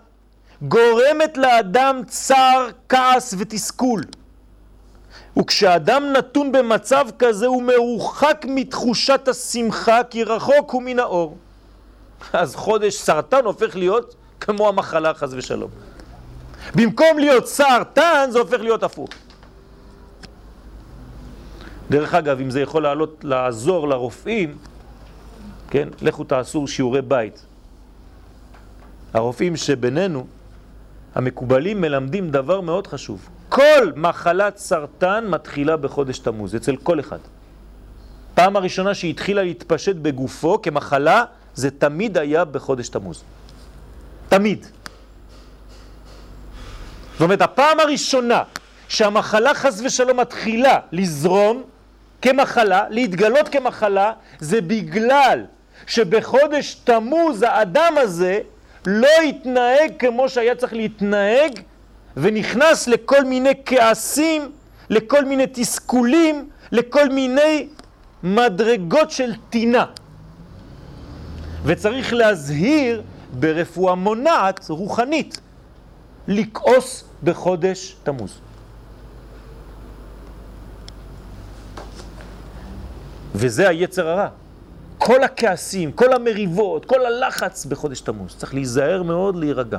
גורמת 0.62 1.36
לאדם 1.36 2.02
צער, 2.06 2.68
כעס 2.88 3.34
ותסכול. 3.38 4.02
וכשאדם 5.38 6.12
נתון 6.12 6.52
במצב 6.52 7.06
כזה 7.18 7.46
הוא 7.46 7.62
מרוחק 7.62 8.44
מתחושת 8.48 9.28
השמחה 9.28 10.04
כי 10.10 10.24
רחוק 10.24 10.70
הוא 10.70 10.82
מן 10.82 10.98
האור. 10.98 11.36
אז 12.32 12.56
חודש 12.56 12.94
סרטן 12.94 13.44
הופך 13.44 13.76
להיות 13.76 14.14
כמו 14.40 14.68
המחלה 14.68 15.14
חס 15.14 15.28
ושלום. 15.32 15.70
במקום 16.74 17.18
להיות 17.18 17.46
סרטן 17.46 18.28
זה 18.30 18.38
הופך 18.38 18.60
להיות 18.60 18.82
הפוך. 18.82 19.10
דרך 21.90 22.14
אגב, 22.14 22.40
אם 22.40 22.50
זה 22.50 22.60
יכול 22.60 22.82
לעלות, 22.82 23.24
לעזור 23.24 23.88
לרופאים, 23.88 24.56
כן, 25.70 25.88
לכו 26.02 26.24
תעשו 26.24 26.68
שיעורי 26.68 27.02
בית. 27.02 27.46
הרופאים 29.14 29.56
שבינינו, 29.56 30.26
המקובלים, 31.14 31.80
מלמדים 31.80 32.30
דבר 32.30 32.60
מאוד 32.60 32.86
חשוב. 32.86 33.28
כל 33.48 33.92
מחלת 33.96 34.56
סרטן 34.56 35.24
מתחילה 35.28 35.76
בחודש 35.76 36.18
תמוז, 36.18 36.56
אצל 36.56 36.76
כל 36.76 37.00
אחד. 37.00 37.18
פעם 38.34 38.56
הראשונה 38.56 38.94
שהיא 38.94 39.10
התחילה 39.10 39.42
להתפשט 39.42 39.96
בגופו 39.96 40.62
כמחלה, 40.62 41.24
זה 41.54 41.70
תמיד 41.70 42.18
היה 42.18 42.44
בחודש 42.44 42.88
תמוז. 42.88 43.22
תמיד. 44.28 44.66
זאת 47.16 47.22
אומרת, 47.22 47.42
הפעם 47.42 47.80
הראשונה 47.80 48.42
שהמחלה 48.88 49.54
חס 49.54 49.80
ושלום 49.84 50.20
מתחילה 50.20 50.78
לזרום 50.92 51.62
כמחלה, 52.22 52.84
להתגלות 52.90 53.48
כמחלה, 53.48 54.12
זה 54.40 54.60
בגלל 54.60 55.44
שבחודש 55.86 56.74
תמוז 56.84 57.42
האדם 57.42 57.94
הזה 57.96 58.40
לא 58.86 59.08
התנהג 59.28 59.92
כמו 59.98 60.28
שהיה 60.28 60.54
צריך 60.54 60.72
להתנהג 60.72 61.52
ונכנס 62.16 62.88
לכל 62.88 63.24
מיני 63.24 63.52
כעסים, 63.66 64.52
לכל 64.90 65.24
מיני 65.24 65.44
תסכולים, 65.52 66.48
לכל 66.72 67.08
מיני 67.08 67.68
מדרגות 68.22 69.10
של 69.10 69.32
טינה. 69.50 69.84
וצריך 71.64 72.12
להזהיר 72.12 73.02
ברפואה 73.32 73.94
מונעת, 73.94 74.66
רוחנית, 74.68 75.40
לכעוס 76.28 77.04
בחודש 77.24 77.96
תמוז. 78.02 78.40
וזה 83.34 83.68
היצר 83.68 84.08
הרע. 84.08 84.28
כל 84.98 85.24
הכעסים, 85.24 85.92
כל 85.92 86.12
המריבות, 86.12 86.84
כל 86.84 87.06
הלחץ 87.06 87.64
בחודש 87.66 88.00
תמוז. 88.00 88.36
צריך 88.36 88.54
להיזהר 88.54 89.02
מאוד 89.02 89.36
להירגע. 89.36 89.78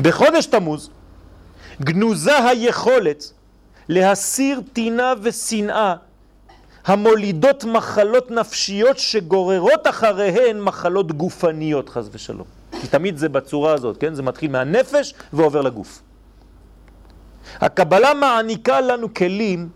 בחודש 0.00 0.46
תמוז 0.46 0.90
גנוזה 1.80 2.48
היכולת 2.48 3.32
להסיר 3.88 4.60
טינה 4.72 5.12
ושנאה 5.22 5.94
המולידות 6.84 7.64
מחלות 7.64 8.30
נפשיות 8.30 8.98
שגוררות 8.98 9.86
אחריהן 9.86 10.60
מחלות 10.60 11.12
גופניות, 11.12 11.88
חז 11.88 12.10
ושלום. 12.12 12.53
כי 12.80 12.86
תמיד 12.86 13.16
זה 13.16 13.28
בצורה 13.28 13.72
הזאת, 13.72 13.96
כן? 13.96 14.14
זה 14.14 14.22
מתחיל 14.22 14.50
מהנפש 14.50 15.14
ועובר 15.32 15.60
לגוף. 15.60 16.02
הקבלה 17.60 18.14
מעניקה 18.14 18.80
לנו 18.80 19.14
כלים 19.14 19.68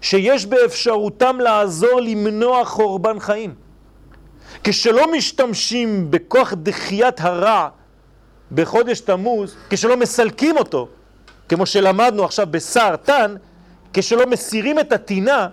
שיש 0.00 0.46
באפשרותם 0.46 1.40
לעזור 1.40 2.00
למנוע 2.00 2.64
חורבן 2.64 3.20
חיים. 3.20 3.54
כשלא 4.64 5.12
משתמשים 5.12 6.10
בכוח 6.10 6.54
דחיית 6.56 7.20
הרע 7.20 7.68
בחודש 8.52 9.00
תמוז, 9.00 9.56
כשלא 9.70 9.96
מסלקים 9.96 10.56
אותו, 10.56 10.88
כמו 11.48 11.66
שלמדנו 11.66 12.24
עכשיו 12.24 12.46
בסרטן, 12.50 13.34
כשלא 13.92 14.26
מסירים 14.26 14.78
את 14.78 14.92
הטינה, 14.92 15.48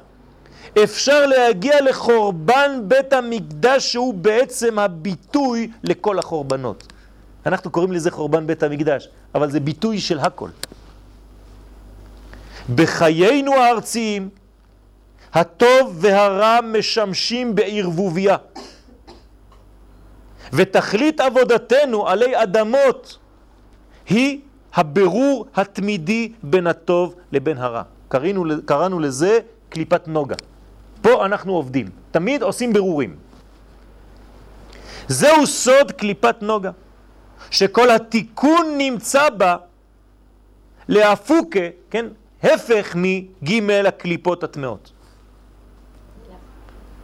אפשר 0.84 1.26
להגיע 1.26 1.82
לחורבן 1.82 2.82
בית 2.88 3.14
המקדש 3.14 3.92
שהוא 3.92 4.14
בעצם 4.14 4.80
הביטוי 4.80 5.72
לכל 5.84 6.20
החורבנות. 6.20 6.94
אנחנו 7.46 7.72
קוראים 7.72 7.92
לזה 7.92 8.12
חורבן 8.12 8.48
בית 8.48 8.64
המקדש, 8.64 9.10
אבל 9.36 9.52
זה 9.52 9.60
ביטוי 9.60 10.00
של 10.00 10.20
הכל. 10.20 10.50
בחיינו 12.76 13.54
הארציים, 13.54 14.30
הטוב 15.34 15.98
והרע 16.00 16.60
משמשים 16.62 17.56
בערבוביה. 17.56 18.36
ותכלית 20.54 21.20
עבודתנו 21.20 22.08
עלי 22.08 22.44
אדמות 22.44 23.18
היא 24.10 24.40
הבירור 24.74 25.46
התמידי 25.56 26.32
בין 26.44 26.68
הטוב 26.68 27.16
לבין 27.32 27.58
הרע. 27.58 27.82
קראנו, 28.08 28.44
קראנו 28.66 29.00
לזה 29.00 29.40
קליפת 29.70 30.08
נוגה. 30.08 30.36
פה 31.06 31.26
אנחנו 31.26 31.54
עובדים, 31.54 31.90
תמיד 32.12 32.42
עושים 32.42 32.74
ברורים. 32.74 33.16
זהו 35.08 35.48
סוד 35.48 35.92
קליפת 35.92 36.36
נוגה, 36.42 36.72
שכל 37.52 37.90
התיקון 37.90 38.66
נמצא 38.78 39.30
בה 39.30 39.56
להפוקה, 40.88 41.60
כן, 41.90 42.06
הפך 42.44 42.96
מג' 42.96 43.72
הקליפות 43.88 44.44
הטמעות. 44.44 44.92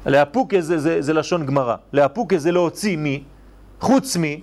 להפוקה 0.05 0.61
זה, 0.61 0.77
זה, 0.79 1.01
זה 1.01 1.13
לשון 1.13 1.45
גמרא, 1.45 1.75
להפוקה 1.93 2.37
זה 2.37 2.51
להוציא 2.51 2.97
מי, 2.97 3.23
חוץ 3.79 4.17
מי, 4.17 4.41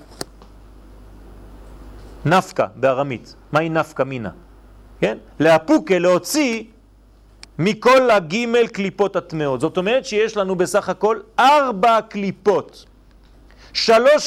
נפקה 2.25 2.67
בארמית. 2.77 3.35
מהי 3.53 3.69
נפקה 3.69 4.05
מינה? 4.05 4.31
כן? 5.01 5.19
להפוקה, 5.41 5.99
להוציא 5.99 6.65
מכל 7.59 8.11
הגימל 8.11 8.67
קליפות 8.67 9.17
הטמעות. 9.17 9.61
זאת 9.61 9.77
אומרת 9.77 10.05
שיש 10.05 10.37
לנו 10.37 10.57
בסך 10.57 10.89
הכל 10.89 11.21
ארבע 11.39 12.01
קליפות. 12.09 12.85
שלוש 13.73 14.27